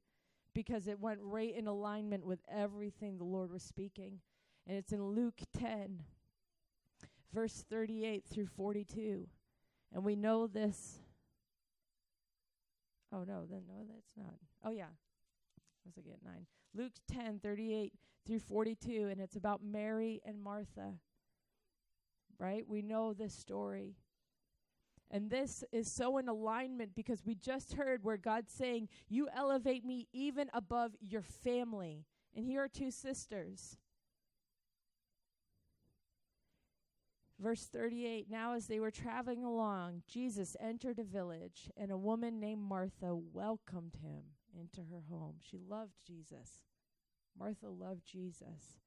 because 0.54 0.88
it 0.88 1.00
went 1.00 1.19
right 1.21 1.56
in 1.56 1.67
alignment 1.67 2.26
with 2.26 2.39
everything 2.50 3.17
the 3.17 3.24
Lord 3.24 3.52
was 3.52 3.63
speaking. 3.63 4.19
And 4.67 4.78
it's 4.78 4.91
in 4.91 5.04
Luke 5.04 5.41
10, 5.58 6.02
verse 7.34 7.65
38 7.69 8.26
through 8.26 8.47
42. 8.47 9.28
And 9.93 10.04
we 10.04 10.15
know 10.15 10.47
this. 10.47 11.00
Oh, 13.13 13.24
no, 13.24 13.45
then 13.50 13.63
no, 13.67 13.84
that's 13.93 14.13
not. 14.17 14.36
Oh, 14.63 14.71
yeah. 14.71 14.86
Let's 15.86 15.97
get 15.97 16.19
9. 16.24 16.34
Luke 16.74 16.93
ten 17.12 17.39
thirty 17.39 17.74
eight 17.74 17.93
through 18.26 18.39
42. 18.39 19.08
And 19.12 19.19
it's 19.19 19.36
about 19.36 19.62
Mary 19.63 20.21
and 20.26 20.41
Martha. 20.41 20.93
Right? 22.39 22.63
We 22.67 22.82
know 22.82 23.13
this 23.13 23.34
story. 23.34 23.95
And 25.10 25.30
this 25.30 25.63
is 25.74 25.91
so 25.91 26.17
in 26.17 26.30
alignment 26.30 26.95
because 26.95 27.26
we 27.26 27.36
just 27.36 27.74
heard 27.74 28.04
where 28.04 28.17
God's 28.17 28.54
saying, 28.54 28.88
You 29.10 29.28
elevate 29.36 29.84
me 29.84 30.08
even 30.13 30.50
above 30.54 30.93
your 31.02 31.21
family. 31.21 32.06
And 32.34 32.45
here 32.45 32.63
are 32.63 32.69
two 32.69 32.91
sisters. 32.91 33.78
Verse 37.41 37.65
38 37.65 38.27
Now, 38.30 38.54
as 38.54 38.67
they 38.67 38.80
were 38.80 38.91
traveling 38.91 39.43
along, 39.43 40.04
Jesus 40.08 40.56
entered 40.60 40.99
a 40.99 41.04
village, 41.04 41.71
and 41.75 41.91
a 41.91 41.97
woman 41.97 42.39
named 42.39 42.62
Martha 42.62 43.15
welcomed 43.15 43.97
him 44.04 44.23
into 44.60 44.82
her 44.82 45.01
home. 45.10 45.36
She 45.41 45.58
loved 45.58 45.95
Jesus. 46.06 46.62
Martha 47.38 47.69
loved 47.69 48.06
Jesus. 48.06 48.80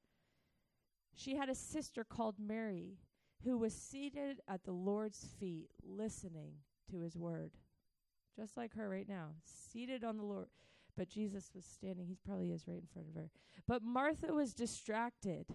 She 1.13 1.35
had 1.35 1.49
a 1.49 1.55
sister 1.55 2.03
called 2.03 2.35
Mary 2.39 2.99
who 3.43 3.57
was 3.57 3.73
seated 3.73 4.41
at 4.47 4.63
the 4.63 4.71
Lord's 4.71 5.27
feet, 5.39 5.69
listening 5.83 6.53
to 6.89 6.99
his 6.99 7.17
word. 7.17 7.51
Just 8.35 8.57
like 8.57 8.73
her 8.75 8.89
right 8.89 9.07
now, 9.07 9.31
seated 9.43 10.03
on 10.03 10.17
the 10.17 10.23
Lord. 10.23 10.47
But 10.97 11.09
Jesus 11.09 11.51
was 11.53 11.65
standing, 11.65 12.07
he 12.07 12.17
probably 12.25 12.51
is 12.51 12.67
right 12.67 12.77
in 12.77 12.87
front 12.91 13.09
of 13.09 13.15
her. 13.15 13.29
But 13.67 13.83
Martha 13.83 14.33
was 14.33 14.53
distracted 14.53 15.47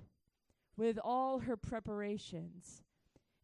with 0.76 0.98
all 1.02 1.40
her 1.40 1.56
preparations. 1.56 2.82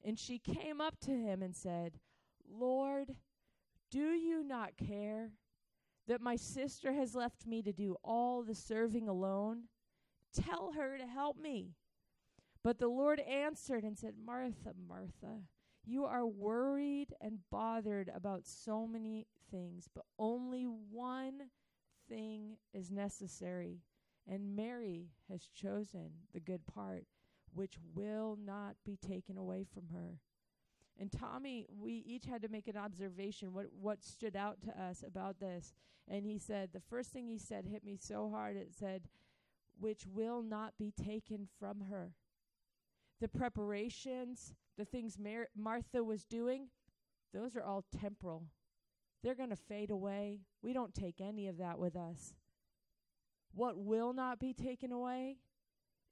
And 0.04 0.18
she 0.18 0.38
came 0.38 0.80
up 0.80 0.98
to 1.00 1.10
him 1.10 1.42
and 1.42 1.54
said, 1.54 1.98
Lord, 2.48 3.16
do 3.90 4.12
you 4.12 4.44
not 4.44 4.76
care 4.76 5.32
that 6.06 6.20
my 6.20 6.36
sister 6.36 6.92
has 6.92 7.14
left 7.14 7.46
me 7.46 7.62
to 7.62 7.72
do 7.72 7.96
all 8.04 8.42
the 8.42 8.54
serving 8.54 9.08
alone? 9.08 9.64
Tell 10.32 10.72
her 10.72 10.98
to 10.98 11.06
help 11.06 11.38
me. 11.38 11.74
But 12.62 12.78
the 12.78 12.88
Lord 12.88 13.20
answered 13.20 13.84
and 13.84 13.96
said, 13.96 14.14
Martha, 14.24 14.72
Martha, 14.88 15.42
you 15.84 16.04
are 16.04 16.26
worried 16.26 17.14
and 17.20 17.38
bothered 17.50 18.10
about 18.14 18.44
so 18.44 18.86
many 18.86 19.26
things, 19.50 19.88
but 19.94 20.04
only 20.18 20.64
one 20.64 21.42
thing 22.08 22.56
is 22.74 22.90
necessary. 22.90 23.82
And 24.28 24.56
Mary 24.56 25.10
has 25.30 25.48
chosen 25.54 26.10
the 26.34 26.40
good 26.40 26.66
part, 26.66 27.04
which 27.56 27.74
will 27.94 28.38
not 28.44 28.76
be 28.84 28.96
taken 28.96 29.36
away 29.36 29.64
from 29.64 29.88
her. 29.88 30.20
And 30.98 31.12
Tommy, 31.12 31.66
we 31.78 32.04
each 32.06 32.24
had 32.26 32.42
to 32.42 32.48
make 32.48 32.68
an 32.68 32.76
observation 32.76 33.52
what 33.52 33.66
what 33.78 34.04
stood 34.04 34.36
out 34.36 34.62
to 34.62 34.82
us 34.82 35.02
about 35.06 35.40
this. 35.40 35.74
And 36.08 36.24
he 36.24 36.38
said 36.38 36.70
the 36.72 36.80
first 36.80 37.10
thing 37.10 37.26
he 37.26 37.38
said 37.38 37.66
hit 37.66 37.84
me 37.84 37.98
so 38.00 38.30
hard 38.30 38.56
it 38.56 38.72
said 38.72 39.08
which 39.78 40.06
will 40.06 40.42
not 40.42 40.78
be 40.78 40.92
taken 40.92 41.48
from 41.58 41.82
her 41.90 42.12
the 43.20 43.28
preparations, 43.28 44.54
the 44.76 44.84
things 44.84 45.18
Mar- 45.18 45.48
Martha 45.56 46.04
was 46.04 46.24
doing, 46.24 46.68
those 47.32 47.56
are 47.56 47.62
all 47.62 47.84
temporal. 47.98 48.44
They're 49.22 49.34
going 49.34 49.50
to 49.50 49.56
fade 49.56 49.90
away. 49.90 50.40
We 50.62 50.72
don't 50.72 50.94
take 50.94 51.20
any 51.20 51.48
of 51.48 51.58
that 51.58 51.78
with 51.78 51.96
us. 51.96 52.34
What 53.54 53.78
will 53.78 54.12
not 54.12 54.38
be 54.38 54.52
taken 54.52 54.92
away 54.92 55.38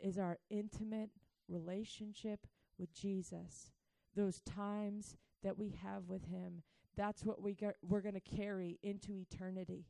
is 0.00 0.18
our 0.18 0.38
intimate 0.50 1.11
relationship 1.48 2.46
with 2.78 2.92
Jesus. 2.92 3.70
Those 4.16 4.40
times 4.40 5.16
that 5.42 5.59
we 5.59 5.74
have 5.83 6.09
with 6.09 6.24
him. 6.26 6.62
That's 6.96 7.24
what 7.24 7.42
we 7.42 7.54
get, 7.54 7.76
we're 7.87 8.00
going 8.00 8.14
to 8.14 8.37
carry 8.37 8.78
into 8.83 9.18
eternity. 9.18 9.85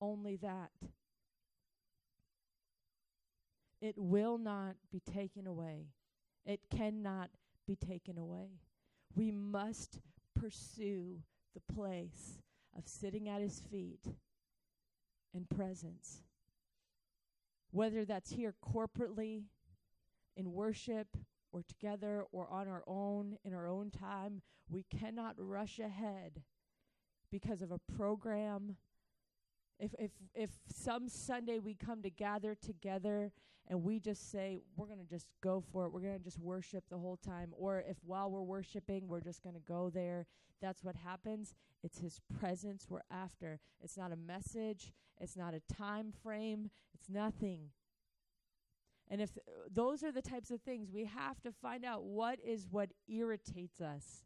Only 0.00 0.36
that. 0.36 0.70
It 3.80 3.94
will 3.96 4.38
not 4.38 4.76
be 4.90 5.00
taken 5.00 5.46
away. 5.46 5.86
It 6.46 6.60
cannot 6.74 7.30
be 7.66 7.76
taken 7.76 8.18
away. 8.18 8.60
We 9.14 9.30
must 9.30 10.00
pursue 10.34 11.18
the 11.54 11.74
place 11.74 12.38
of 12.76 12.86
sitting 12.86 13.28
at 13.28 13.40
his 13.40 13.62
feet 13.70 14.04
in 15.34 15.44
presence. 15.44 16.22
Whether 17.70 18.04
that's 18.04 18.30
here 18.30 18.54
corporately, 18.64 19.42
in 20.36 20.52
worship, 20.52 21.08
or 21.52 21.62
together, 21.62 22.24
or 22.32 22.48
on 22.50 22.68
our 22.68 22.82
own, 22.86 23.38
in 23.44 23.54
our 23.54 23.66
own 23.66 23.90
time, 23.90 24.42
we 24.68 24.84
cannot 24.84 25.34
rush 25.38 25.78
ahead 25.78 26.42
because 27.30 27.62
of 27.62 27.70
a 27.70 27.78
program. 27.96 28.76
If, 29.80 29.94
if, 29.98 30.10
if 30.34 30.50
some 30.70 31.08
Sunday 31.08 31.58
we 31.58 31.74
come 31.74 32.02
to 32.02 32.10
gather 32.10 32.54
together 32.54 33.32
and 33.68 33.82
we 33.82 34.00
just 34.00 34.30
say 34.30 34.60
we're 34.76 34.86
going 34.86 34.98
to 34.98 35.08
just 35.08 35.28
go 35.42 35.62
for 35.72 35.86
it. 35.86 35.92
We're 35.92 36.00
going 36.00 36.18
to 36.18 36.24
just 36.24 36.38
worship 36.38 36.84
the 36.90 36.98
whole 36.98 37.16
time 37.16 37.52
or 37.56 37.84
if 37.88 37.96
while 38.04 38.30
we're 38.30 38.42
worshiping 38.42 39.06
we're 39.06 39.20
just 39.20 39.42
going 39.42 39.54
to 39.54 39.60
go 39.60 39.90
there 39.90 40.26
that's 40.60 40.82
what 40.82 40.96
happens. 40.96 41.54
It's 41.82 41.98
his 41.98 42.20
presence 42.40 42.86
we're 42.88 43.02
after. 43.10 43.60
It's 43.80 43.96
not 43.96 44.12
a 44.12 44.16
message. 44.16 44.92
It's 45.20 45.36
not 45.36 45.54
a 45.54 45.60
time 45.72 46.12
frame. 46.22 46.70
It's 46.94 47.08
nothing 47.08 47.70
and 49.10 49.20
if 49.20 49.32
th- 49.32 49.44
those 49.72 50.02
are 50.02 50.12
the 50.12 50.22
types 50.22 50.50
of 50.50 50.60
things 50.60 50.90
we 50.92 51.04
have 51.04 51.40
to 51.40 51.52
find 51.52 51.84
out 51.84 52.04
what 52.04 52.38
is 52.44 52.66
what 52.70 52.90
irritates 53.08 53.80
us 53.80 54.24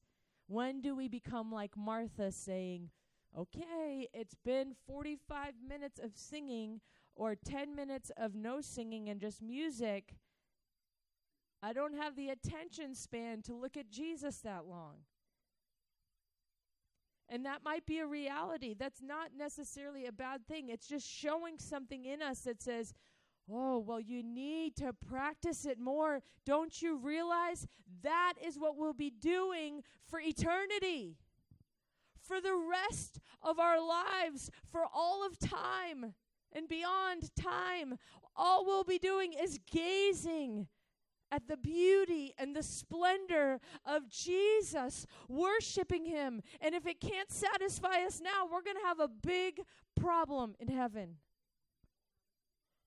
when 0.48 0.80
do 0.80 0.94
we 0.94 1.08
become 1.08 1.52
like 1.52 1.76
martha 1.76 2.30
saying 2.30 2.90
okay 3.36 4.08
it's 4.12 4.34
been 4.44 4.74
45 4.86 5.54
minutes 5.66 5.98
of 5.98 6.10
singing 6.14 6.80
or 7.14 7.34
10 7.34 7.74
minutes 7.74 8.10
of 8.16 8.34
no 8.34 8.60
singing 8.60 9.08
and 9.08 9.20
just 9.20 9.42
music, 9.42 10.14
I 11.62 11.72
don't 11.72 11.94
have 11.94 12.16
the 12.16 12.30
attention 12.30 12.94
span 12.94 13.42
to 13.42 13.54
look 13.54 13.76
at 13.76 13.90
Jesus 13.90 14.38
that 14.38 14.66
long. 14.66 15.04
And 17.28 17.46
that 17.46 17.62
might 17.64 17.86
be 17.86 17.98
a 17.98 18.06
reality. 18.06 18.74
That's 18.78 19.00
not 19.00 19.30
necessarily 19.36 20.06
a 20.06 20.12
bad 20.12 20.46
thing. 20.46 20.68
It's 20.68 20.86
just 20.86 21.08
showing 21.08 21.58
something 21.58 22.04
in 22.04 22.20
us 22.20 22.40
that 22.40 22.60
says, 22.60 22.92
Oh, 23.50 23.78
well, 23.78 24.00
you 24.00 24.22
need 24.22 24.76
to 24.76 24.92
practice 24.92 25.64
it 25.64 25.78
more. 25.78 26.20
Don't 26.46 26.80
you 26.80 26.96
realize 26.96 27.66
that 28.02 28.34
is 28.44 28.58
what 28.58 28.76
we'll 28.76 28.92
be 28.92 29.10
doing 29.10 29.82
for 30.06 30.20
eternity? 30.20 31.16
For 32.20 32.40
the 32.40 32.54
rest 32.54 33.18
of 33.42 33.58
our 33.58 33.80
lives, 33.80 34.50
for 34.70 34.82
all 34.94 35.26
of 35.26 35.38
time 35.38 36.14
and 36.52 36.68
beyond 36.68 37.34
time. 37.34 37.98
All 38.36 38.64
we'll 38.64 38.84
be 38.84 38.98
doing 38.98 39.32
is 39.32 39.58
gazing 39.70 40.68
at 41.30 41.48
the 41.48 41.56
beauty 41.56 42.34
and 42.38 42.54
the 42.54 42.62
splendor 42.62 43.58
of 43.86 44.08
Jesus, 44.08 45.06
worshiping 45.28 46.04
Him. 46.04 46.42
And 46.60 46.74
if 46.74 46.86
it 46.86 47.00
can't 47.00 47.32
satisfy 47.32 48.04
us 48.06 48.20
now, 48.22 48.44
we're 48.44 48.62
going 48.62 48.76
to 48.76 48.86
have 48.86 49.00
a 49.00 49.08
big 49.08 49.62
problem 49.98 50.54
in 50.60 50.68
heaven. 50.68 51.16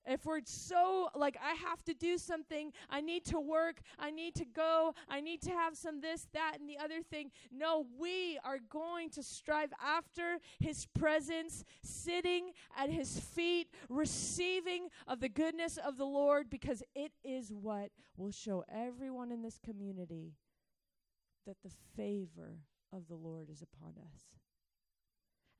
If 0.06 0.24
we're 0.24 0.40
so 0.44 1.08
like 1.14 1.36
I 1.42 1.54
have 1.54 1.84
to 1.84 1.94
do 1.94 2.18
something, 2.18 2.72
I 2.90 3.00
need 3.00 3.24
to 3.26 3.40
work, 3.40 3.80
I 3.98 4.10
need 4.10 4.34
to 4.36 4.44
go, 4.44 4.94
I 5.08 5.20
need 5.20 5.42
to 5.42 5.50
have 5.50 5.76
some 5.76 6.00
this, 6.00 6.28
that, 6.32 6.56
and 6.60 6.68
the 6.68 6.78
other 6.78 7.02
thing. 7.02 7.30
No, 7.52 7.86
we 7.98 8.38
are 8.44 8.58
going 8.70 9.10
to 9.10 9.22
strive 9.22 9.72
after 9.84 10.38
his 10.60 10.86
presence, 10.98 11.64
sitting 11.82 12.52
at 12.76 12.90
his 12.90 13.18
feet, 13.18 13.68
receiving 13.88 14.88
of 15.06 15.20
the 15.20 15.28
goodness 15.28 15.78
of 15.78 15.96
the 15.96 16.04
Lord, 16.04 16.50
because 16.50 16.82
it 16.94 17.12
is 17.24 17.52
what 17.52 17.90
will 18.16 18.32
show 18.32 18.64
everyone 18.72 19.32
in 19.32 19.42
this 19.42 19.58
community 19.58 20.34
that 21.46 21.56
the 21.62 21.72
favor 21.96 22.58
of 22.92 23.08
the 23.08 23.14
Lord 23.14 23.48
is 23.50 23.62
upon 23.62 23.94
us. 23.98 24.22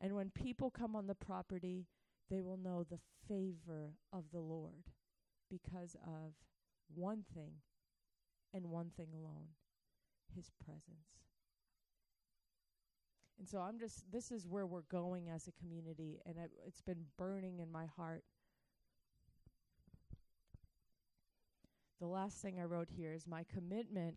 And 0.00 0.14
when 0.14 0.30
people 0.30 0.70
come 0.70 0.94
on 0.94 1.06
the 1.06 1.14
property, 1.14 1.86
they 2.30 2.40
will 2.40 2.56
know 2.56 2.84
the 2.84 2.98
favor 3.28 3.92
of 4.12 4.24
the 4.32 4.40
Lord 4.40 4.84
because 5.50 5.96
of 6.06 6.32
one 6.94 7.24
thing 7.34 7.52
and 8.52 8.70
one 8.70 8.90
thing 8.96 9.08
alone 9.14 9.48
his 10.34 10.50
presence. 10.64 11.16
And 13.38 13.46
so 13.48 13.58
I'm 13.58 13.78
just, 13.78 14.10
this 14.10 14.30
is 14.30 14.46
where 14.46 14.66
we're 14.66 14.82
going 14.82 15.28
as 15.28 15.46
a 15.46 15.52
community, 15.52 16.20
and 16.24 16.36
I, 16.38 16.46
it's 16.66 16.80
been 16.80 17.04
burning 17.18 17.58
in 17.60 17.70
my 17.70 17.86
heart. 17.96 18.24
The 22.00 22.06
last 22.06 22.38
thing 22.38 22.58
I 22.58 22.64
wrote 22.64 22.88
here 22.90 23.12
is 23.12 23.26
my 23.26 23.44
commitment 23.52 24.16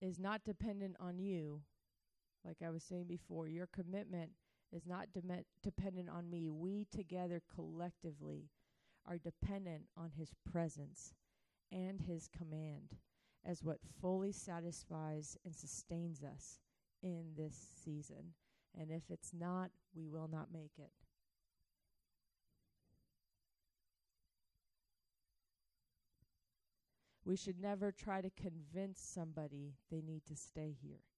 is 0.00 0.18
not 0.18 0.44
dependent 0.44 0.96
on 0.98 1.18
you. 1.18 1.60
Like 2.44 2.58
I 2.64 2.70
was 2.70 2.82
saying 2.82 3.04
before, 3.06 3.46
your 3.48 3.68
commitment 3.68 4.30
is 4.72 4.86
not 4.86 5.12
de- 5.12 5.44
dependent 5.62 6.08
on 6.08 6.30
me. 6.30 6.48
We 6.48 6.86
together 6.90 7.42
collectively 7.54 8.50
are 9.06 9.18
dependent 9.18 9.84
on 9.96 10.10
His 10.16 10.32
presence 10.50 11.14
and 11.70 12.00
His 12.00 12.28
command 12.28 12.96
as 13.44 13.62
what 13.62 13.78
fully 14.00 14.32
satisfies 14.32 15.36
and 15.44 15.54
sustains 15.54 16.22
us 16.22 16.60
in 17.02 17.32
this 17.36 17.56
season. 17.84 18.34
And 18.78 18.90
if 18.90 19.02
it's 19.10 19.32
not, 19.32 19.70
we 19.94 20.06
will 20.08 20.28
not 20.28 20.48
make 20.52 20.78
it. 20.78 20.92
We 27.24 27.36
should 27.36 27.60
never 27.60 27.92
try 27.92 28.20
to 28.20 28.30
convince 28.30 29.00
somebody 29.00 29.74
they 29.90 30.00
need 30.00 30.26
to 30.26 30.36
stay 30.36 30.74
here. 30.82 31.11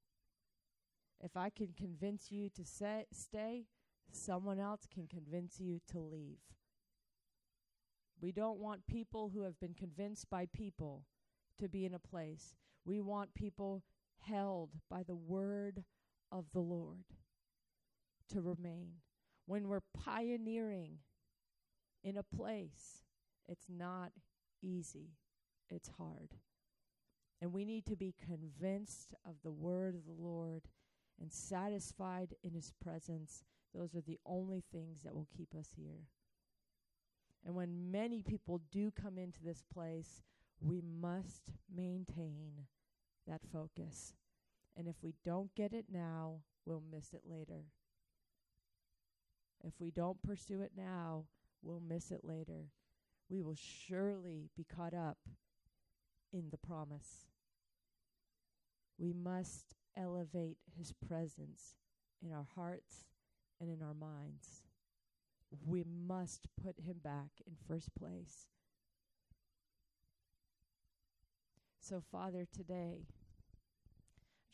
If 1.20 1.36
I 1.36 1.50
can 1.50 1.74
convince 1.76 2.30
you 2.30 2.48
to 2.50 2.64
say, 2.64 3.06
stay, 3.12 3.64
someone 4.12 4.58
else 4.58 4.86
can 4.92 5.06
convince 5.06 5.60
you 5.60 5.80
to 5.92 5.98
leave. 5.98 6.38
We 8.20 8.32
don't 8.32 8.58
want 8.58 8.86
people 8.86 9.30
who 9.34 9.42
have 9.42 9.58
been 9.60 9.74
convinced 9.74 10.30
by 10.30 10.46
people 10.52 11.04
to 11.58 11.68
be 11.68 11.84
in 11.84 11.94
a 11.94 11.98
place. 11.98 12.54
We 12.84 13.00
want 13.00 13.34
people 13.34 13.82
held 14.20 14.70
by 14.90 15.02
the 15.02 15.14
word 15.14 15.84
of 16.32 16.46
the 16.52 16.60
Lord 16.60 17.04
to 18.30 18.40
remain. 18.40 18.94
When 19.46 19.68
we're 19.68 19.80
pioneering 19.98 20.98
in 22.02 22.16
a 22.16 22.22
place, 22.22 23.04
it's 23.46 23.66
not 23.68 24.12
easy, 24.62 25.10
it's 25.70 25.90
hard. 25.98 26.30
And 27.42 27.52
we 27.52 27.64
need 27.64 27.84
to 27.86 27.96
be 27.96 28.14
convinced 28.18 29.14
of 29.26 29.34
the 29.42 29.52
word 29.52 29.94
of 29.94 30.06
the 30.06 30.22
Lord 30.22 30.62
and 31.20 31.32
satisfied 31.32 32.34
in 32.42 32.54
His 32.54 32.72
presence. 32.82 33.44
Those 33.74 33.94
are 33.94 34.00
the 34.00 34.18
only 34.26 34.62
things 34.72 35.02
that 35.02 35.14
will 35.14 35.28
keep 35.36 35.54
us 35.54 35.68
here. 35.76 36.06
And 37.44 37.54
when 37.54 37.90
many 37.90 38.22
people 38.22 38.62
do 38.72 38.90
come 38.90 39.18
into 39.18 39.42
this 39.42 39.62
place, 39.72 40.22
we 40.60 40.80
must 40.80 41.50
maintain 41.74 42.66
that 43.26 43.40
focus. 43.52 44.14
And 44.76 44.88
if 44.88 44.96
we 45.02 45.14
don't 45.24 45.54
get 45.54 45.72
it 45.72 45.86
now, 45.92 46.40
we'll 46.64 46.82
miss 46.90 47.12
it 47.12 47.22
later. 47.24 47.64
If 49.62 49.74
we 49.78 49.90
don't 49.90 50.22
pursue 50.22 50.62
it 50.62 50.72
now, 50.76 51.24
we'll 51.62 51.80
miss 51.80 52.10
it 52.10 52.20
later. 52.22 52.68
We 53.28 53.42
will 53.42 53.56
surely 53.56 54.50
be 54.56 54.64
caught 54.64 54.94
up 54.94 55.18
in 56.32 56.50
the 56.50 56.58
promise. 56.58 57.26
We 58.98 59.12
must 59.12 59.74
elevate 59.96 60.58
his 60.76 60.92
presence 60.92 61.76
in 62.24 62.32
our 62.32 62.46
hearts 62.54 63.04
and 63.60 63.70
in 63.70 63.82
our 63.82 63.94
minds. 63.94 64.62
We 65.66 65.84
must 65.84 66.48
put 66.62 66.80
him 66.80 66.96
back 67.02 67.30
in 67.46 67.54
first 67.68 67.94
place. 67.94 68.48
So, 71.80 72.00
Father, 72.00 72.46
today, 72.50 73.06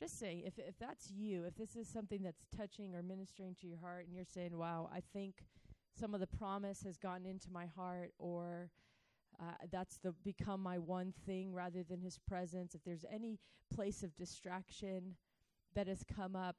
just 0.00 0.18
say 0.18 0.42
if 0.44 0.59
if 0.59 0.79
that's 0.79 1.11
you, 1.11 1.44
if 1.44 1.55
this 1.55 1.76
is 1.76 1.87
something 1.87 2.22
that's 2.22 2.44
touching 2.57 2.94
or 2.94 3.03
ministering 3.03 3.55
to 3.61 3.66
your 3.66 3.79
heart, 3.79 4.07
and 4.07 4.14
you're 4.14 4.24
saying, 4.24 4.57
"Wow, 4.57 4.90
I 4.92 5.00
think 5.12 5.44
some 5.98 6.14
of 6.14 6.20
the 6.20 6.26
promise 6.26 6.83
has 6.83 6.96
gotten 6.96 7.26
into 7.26 7.50
my 7.50 7.66
heart," 7.66 8.12
or 8.18 8.70
uh, 9.38 9.53
that's 9.70 9.98
the 9.98 10.12
become 10.24 10.61
my 10.61 10.79
one 10.79 11.12
thing 11.24 11.55
rather 11.55 11.83
than 11.83 12.00
His 12.00 12.18
presence. 12.18 12.74
If 12.74 12.83
there's 12.83 13.05
any 13.12 13.38
place 13.72 14.03
of 14.03 14.16
distraction, 14.16 15.16
that 15.74 15.88
has 15.88 16.04
come 16.14 16.37
up. 16.37 16.56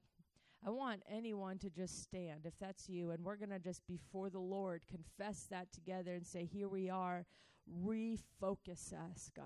I 0.65 0.69
want 0.69 1.01
anyone 1.09 1.57
to 1.59 1.69
just 1.69 2.03
stand 2.03 2.45
if 2.45 2.53
that's 2.59 2.87
you, 2.87 3.11
and 3.11 3.23
we're 3.23 3.35
going 3.35 3.49
to 3.49 3.59
just 3.59 3.85
before 3.87 4.29
the 4.29 4.39
Lord 4.39 4.81
confess 4.87 5.47
that 5.49 5.71
together 5.71 6.13
and 6.13 6.25
say, 6.25 6.45
Here 6.45 6.69
we 6.69 6.89
are. 6.89 7.25
Refocus 7.83 8.93
us, 8.93 9.29
God. 9.35 9.45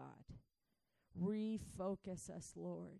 Refocus 1.21 2.29
us, 2.29 2.53
Lord. 2.55 2.99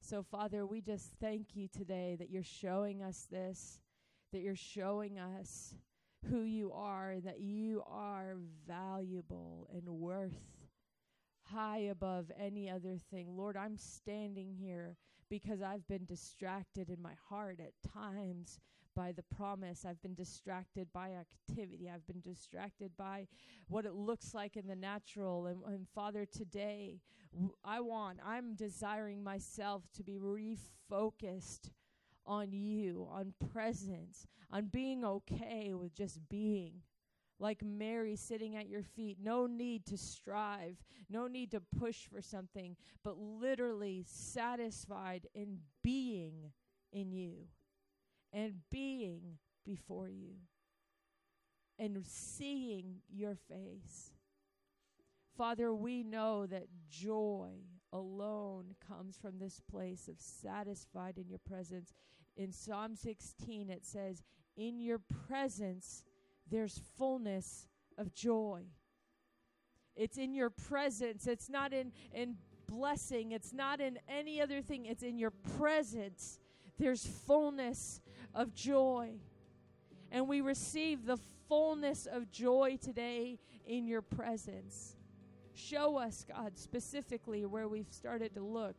So, 0.00 0.22
Father, 0.22 0.66
we 0.66 0.80
just 0.80 1.12
thank 1.20 1.54
you 1.54 1.68
today 1.68 2.16
that 2.18 2.30
you're 2.30 2.42
showing 2.42 3.02
us 3.02 3.26
this, 3.30 3.80
that 4.32 4.40
you're 4.40 4.56
showing 4.56 5.18
us 5.18 5.74
who 6.28 6.42
you 6.42 6.72
are, 6.72 7.16
that 7.24 7.40
you 7.40 7.82
are 7.86 8.36
valuable 8.66 9.68
and 9.72 9.88
worth 9.88 10.38
high 11.44 11.78
above 11.90 12.30
any 12.38 12.70
other 12.70 12.96
thing. 13.10 13.36
Lord, 13.36 13.56
I'm 13.56 13.76
standing 13.76 14.52
here 14.52 14.96
because 15.32 15.62
I've 15.62 15.88
been 15.88 16.04
distracted 16.04 16.90
in 16.90 17.00
my 17.00 17.14
heart 17.26 17.58
at 17.58 17.72
times 17.90 18.60
by 18.94 19.12
the 19.12 19.22
promise. 19.34 19.86
I've 19.88 20.02
been 20.02 20.12
distracted 20.12 20.88
by 20.92 21.12
activity. 21.12 21.88
I've 21.88 22.06
been 22.06 22.20
distracted 22.20 22.90
by 22.98 23.28
what 23.70 23.86
it 23.86 23.94
looks 23.94 24.34
like 24.34 24.58
in 24.58 24.66
the 24.66 24.76
natural. 24.76 25.46
And, 25.46 25.62
and 25.66 25.88
Father, 25.94 26.26
today 26.26 27.00
I 27.64 27.80
want, 27.80 28.18
I'm 28.22 28.54
desiring 28.54 29.24
myself 29.24 29.84
to 29.96 30.02
be 30.02 30.18
refocused 30.18 31.70
on 32.26 32.48
you, 32.52 33.08
on 33.10 33.32
presence, 33.54 34.26
on 34.50 34.66
being 34.66 35.02
okay 35.02 35.72
with 35.72 35.94
just 35.94 36.28
being 36.28 36.82
like 37.42 37.60
Mary 37.64 38.14
sitting 38.14 38.56
at 38.56 38.68
your 38.68 38.84
feet. 38.84 39.18
No 39.20 39.46
need 39.46 39.84
to 39.86 39.98
strive, 39.98 40.76
no 41.10 41.26
need 41.26 41.50
to 41.50 41.60
push 41.76 42.06
for 42.06 42.22
something, 42.22 42.76
but 43.02 43.18
literally 43.18 44.04
satisfied 44.06 45.26
in 45.34 45.58
being 45.82 46.52
in 46.92 47.12
you 47.12 47.32
and 48.32 48.54
being 48.70 49.38
before 49.66 50.08
you 50.08 50.34
and 51.78 51.98
seeing 52.06 53.00
your 53.12 53.34
face. 53.34 54.12
Father, 55.36 55.74
we 55.74 56.04
know 56.04 56.46
that 56.46 56.68
joy 56.88 57.50
alone 57.92 58.76
comes 58.86 59.18
from 59.18 59.38
this 59.38 59.60
place 59.68 60.06
of 60.06 60.20
satisfied 60.20 61.18
in 61.18 61.28
your 61.28 61.40
presence. 61.40 61.92
In 62.36 62.52
Psalm 62.52 62.94
16, 62.94 63.68
it 63.68 63.84
says, 63.84 64.22
In 64.56 64.78
your 64.78 65.00
presence 65.26 66.04
there's 66.52 66.80
fullness 66.98 67.66
of 67.98 68.14
joy. 68.14 68.62
It's 69.96 70.18
in 70.18 70.34
your 70.34 70.50
presence. 70.50 71.26
It's 71.26 71.48
not 71.48 71.72
in, 71.72 71.92
in 72.12 72.36
blessing. 72.66 73.32
It's 73.32 73.52
not 73.52 73.80
in 73.80 73.98
any 74.08 74.40
other 74.40 74.62
thing. 74.62 74.86
It's 74.86 75.02
in 75.02 75.18
your 75.18 75.32
presence. 75.58 76.38
There's 76.78 77.04
fullness 77.04 78.00
of 78.34 78.54
joy. 78.54 79.14
And 80.10 80.28
we 80.28 80.42
receive 80.42 81.06
the 81.06 81.18
fullness 81.48 82.06
of 82.06 82.30
joy 82.30 82.78
today 82.80 83.38
in 83.66 83.86
your 83.86 84.02
presence. 84.02 84.96
Show 85.54 85.96
us, 85.96 86.24
God, 86.28 86.56
specifically 86.58 87.44
where 87.46 87.68
we've 87.68 87.90
started 87.90 88.34
to 88.34 88.42
look 88.42 88.76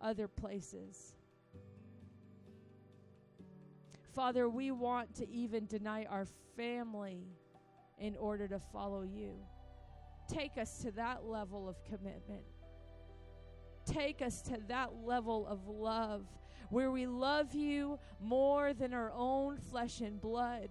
other 0.00 0.28
places. 0.28 1.14
Father, 4.18 4.48
we 4.48 4.72
want 4.72 5.14
to 5.14 5.30
even 5.30 5.64
deny 5.66 6.04
our 6.06 6.26
family 6.56 7.28
in 8.00 8.16
order 8.16 8.48
to 8.48 8.58
follow 8.72 9.02
you. 9.02 9.36
Take 10.28 10.58
us 10.58 10.78
to 10.78 10.90
that 10.90 11.24
level 11.24 11.68
of 11.68 11.76
commitment. 11.84 12.42
Take 13.86 14.20
us 14.20 14.42
to 14.42 14.58
that 14.66 14.90
level 15.04 15.46
of 15.46 15.68
love 15.68 16.26
where 16.68 16.90
we 16.90 17.06
love 17.06 17.54
you 17.54 18.00
more 18.20 18.74
than 18.74 18.92
our 18.92 19.12
own 19.14 19.56
flesh 19.56 20.00
and 20.00 20.20
blood. 20.20 20.70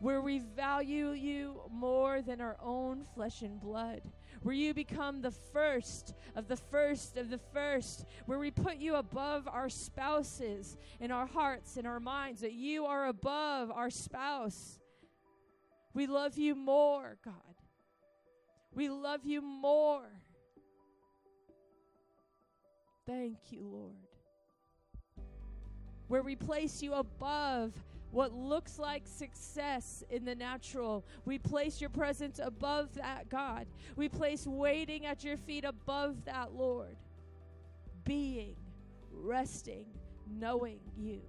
Where 0.00 0.20
we 0.20 0.38
value 0.38 1.10
you 1.10 1.60
more 1.70 2.22
than 2.22 2.40
our 2.40 2.56
own 2.62 3.04
flesh 3.14 3.42
and 3.42 3.60
blood, 3.60 4.02
where 4.42 4.54
you 4.54 4.72
become 4.72 5.20
the 5.20 5.30
first 5.30 6.14
of 6.36 6.46
the 6.46 6.56
first 6.56 7.16
of 7.16 7.30
the 7.30 7.38
first, 7.38 8.04
where 8.26 8.38
we 8.38 8.50
put 8.50 8.76
you 8.76 8.94
above 8.96 9.48
our 9.48 9.68
spouses 9.68 10.76
in 11.00 11.10
our 11.10 11.26
hearts 11.26 11.76
and 11.76 11.86
our 11.86 12.00
minds, 12.00 12.40
that 12.40 12.52
you 12.52 12.86
are 12.86 13.06
above 13.06 13.70
our 13.70 13.90
spouse. 13.90 14.78
We 15.94 16.06
love 16.06 16.38
you 16.38 16.54
more, 16.54 17.16
God. 17.24 17.34
We 18.72 18.88
love 18.88 19.24
you 19.24 19.40
more. 19.40 20.08
Thank 23.06 23.38
you, 23.50 23.66
Lord. 23.66 23.94
Where 26.06 26.22
we 26.22 26.36
place 26.36 26.82
you 26.82 26.94
above 26.94 27.72
what 28.10 28.32
looks 28.32 28.78
like 28.78 29.06
success 29.06 30.02
in 30.10 30.24
the 30.24 30.34
natural. 30.34 31.04
We 31.24 31.38
place 31.38 31.80
your 31.80 31.90
presence 31.90 32.40
above 32.42 32.94
that, 32.94 33.28
God. 33.28 33.66
We 33.96 34.08
place 34.08 34.46
waiting 34.46 35.06
at 35.06 35.24
your 35.24 35.36
feet 35.36 35.64
above 35.64 36.24
that, 36.24 36.54
Lord. 36.54 36.96
Being, 38.04 38.56
resting, 39.12 39.86
knowing 40.30 40.80
you. 40.96 41.20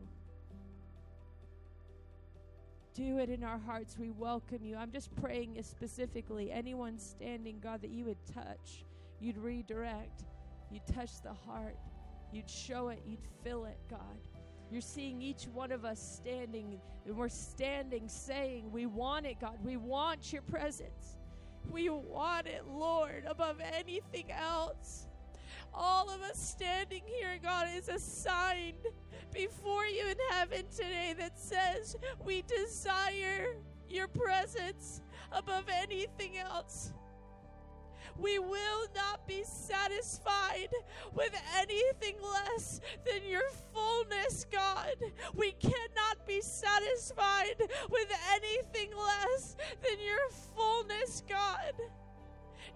Do 2.94 3.20
it 3.20 3.30
in 3.30 3.44
our 3.44 3.58
hearts. 3.58 3.98
We 3.98 4.10
welcome 4.10 4.64
you. 4.64 4.76
I'm 4.76 4.92
just 4.92 5.14
praying 5.16 5.62
specifically 5.64 6.52
anyone 6.52 6.98
standing, 6.98 7.60
God, 7.62 7.82
that 7.82 7.92
you 7.92 8.06
would 8.06 8.18
touch, 8.34 8.86
you'd 9.20 9.38
redirect, 9.38 10.24
you'd 10.72 10.86
touch 10.88 11.22
the 11.22 11.34
heart, 11.34 11.78
you'd 12.32 12.50
show 12.50 12.90
it, 12.90 13.02
you'd 13.06 13.26
fill 13.44 13.66
it, 13.66 13.78
God. 13.90 14.18
You're 14.72 14.82
seeing 14.82 15.22
each 15.22 15.46
one 15.46 15.72
of 15.72 15.84
us 15.84 16.00
standing, 16.00 16.80
and 17.06 17.18
we're 17.18 17.30
standing 17.30 18.08
saying, 18.08 18.72
We 18.72 18.86
want 18.86 19.26
it, 19.26 19.40
God. 19.40 19.58
We 19.64 19.78
want 19.78 20.32
your 20.32 20.44
presence. 20.44 21.18
We 21.70 21.90
want 21.90 22.48
it, 22.48 22.64
Lord, 22.68 23.26
above 23.28 23.58
anything 23.74 24.32
else. 24.32 25.08
All 25.74 26.10
of 26.10 26.22
us 26.22 26.38
standing 26.38 27.02
here, 27.06 27.40
God, 27.42 27.68
is 27.76 27.90
a 27.90 28.00
sign 28.00 28.74
before 29.34 29.86
you 29.86 30.08
in 30.08 30.18
heaven 30.32 30.66
today 30.72 31.14
that 31.18 31.38
says 31.38 31.96
we 32.26 32.44
desire 32.44 33.56
your 33.88 34.08
presence 34.08 35.02
above 35.32 35.66
anything 35.70 36.38
else. 36.38 36.94
We 38.22 38.40
will 38.40 38.88
not 38.96 39.28
be 39.28 39.44
satisfied 39.44 40.70
with 41.14 41.34
anything 41.58 42.16
less 42.22 42.82
than 43.06 43.30
your 43.30 43.50
fullness, 43.74 44.46
God. 44.52 44.96
We 45.36 45.54
cannot 45.54 46.28
be 46.28 46.42
satisfied 46.42 47.56
with 47.90 48.08
anything 48.34 48.92
less 48.96 49.56
than 49.82 50.00
your 50.06 50.30
fullness, 50.56 51.24
God. 51.28 51.74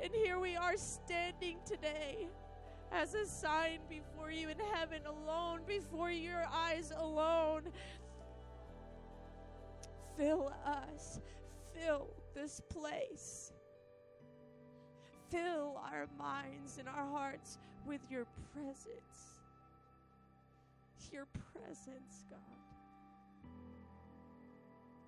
And 0.01 0.13
here 0.13 0.39
we 0.39 0.55
are 0.55 0.77
standing 0.77 1.57
today 1.65 2.27
as 2.91 3.13
a 3.13 3.25
sign 3.25 3.79
before 3.89 4.31
you 4.31 4.49
in 4.49 4.57
heaven 4.73 5.01
alone, 5.05 5.61
before 5.67 6.11
your 6.11 6.45
eyes 6.51 6.91
alone. 6.95 7.63
Fill 10.17 10.53
us, 10.65 11.19
fill 11.73 12.09
this 12.35 12.61
place 12.69 13.52
fill 15.33 15.81
our 15.91 16.07
minds 16.17 16.77
and 16.77 16.87
our 16.87 17.07
hearts 17.09 17.57
with 17.85 18.01
your 18.09 18.25
presence. 18.53 19.39
Your 21.11 21.27
presence, 21.53 22.23
God. 22.29 22.39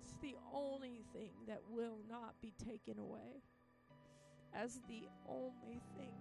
It's 0.02 0.14
the 0.22 0.36
only 0.54 1.02
thing 1.12 1.32
that 1.48 1.60
will 1.68 1.98
not 2.08 2.34
be 2.40 2.52
taken 2.64 3.00
away. 3.00 3.42
As 4.54 4.80
the 4.88 5.02
only 5.28 5.80
thing 5.96 6.14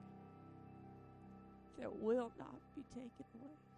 that 1.79 1.95
will 1.95 2.31
not 2.39 2.59
be 2.75 2.83
taken 2.93 3.25
away. 3.35 3.74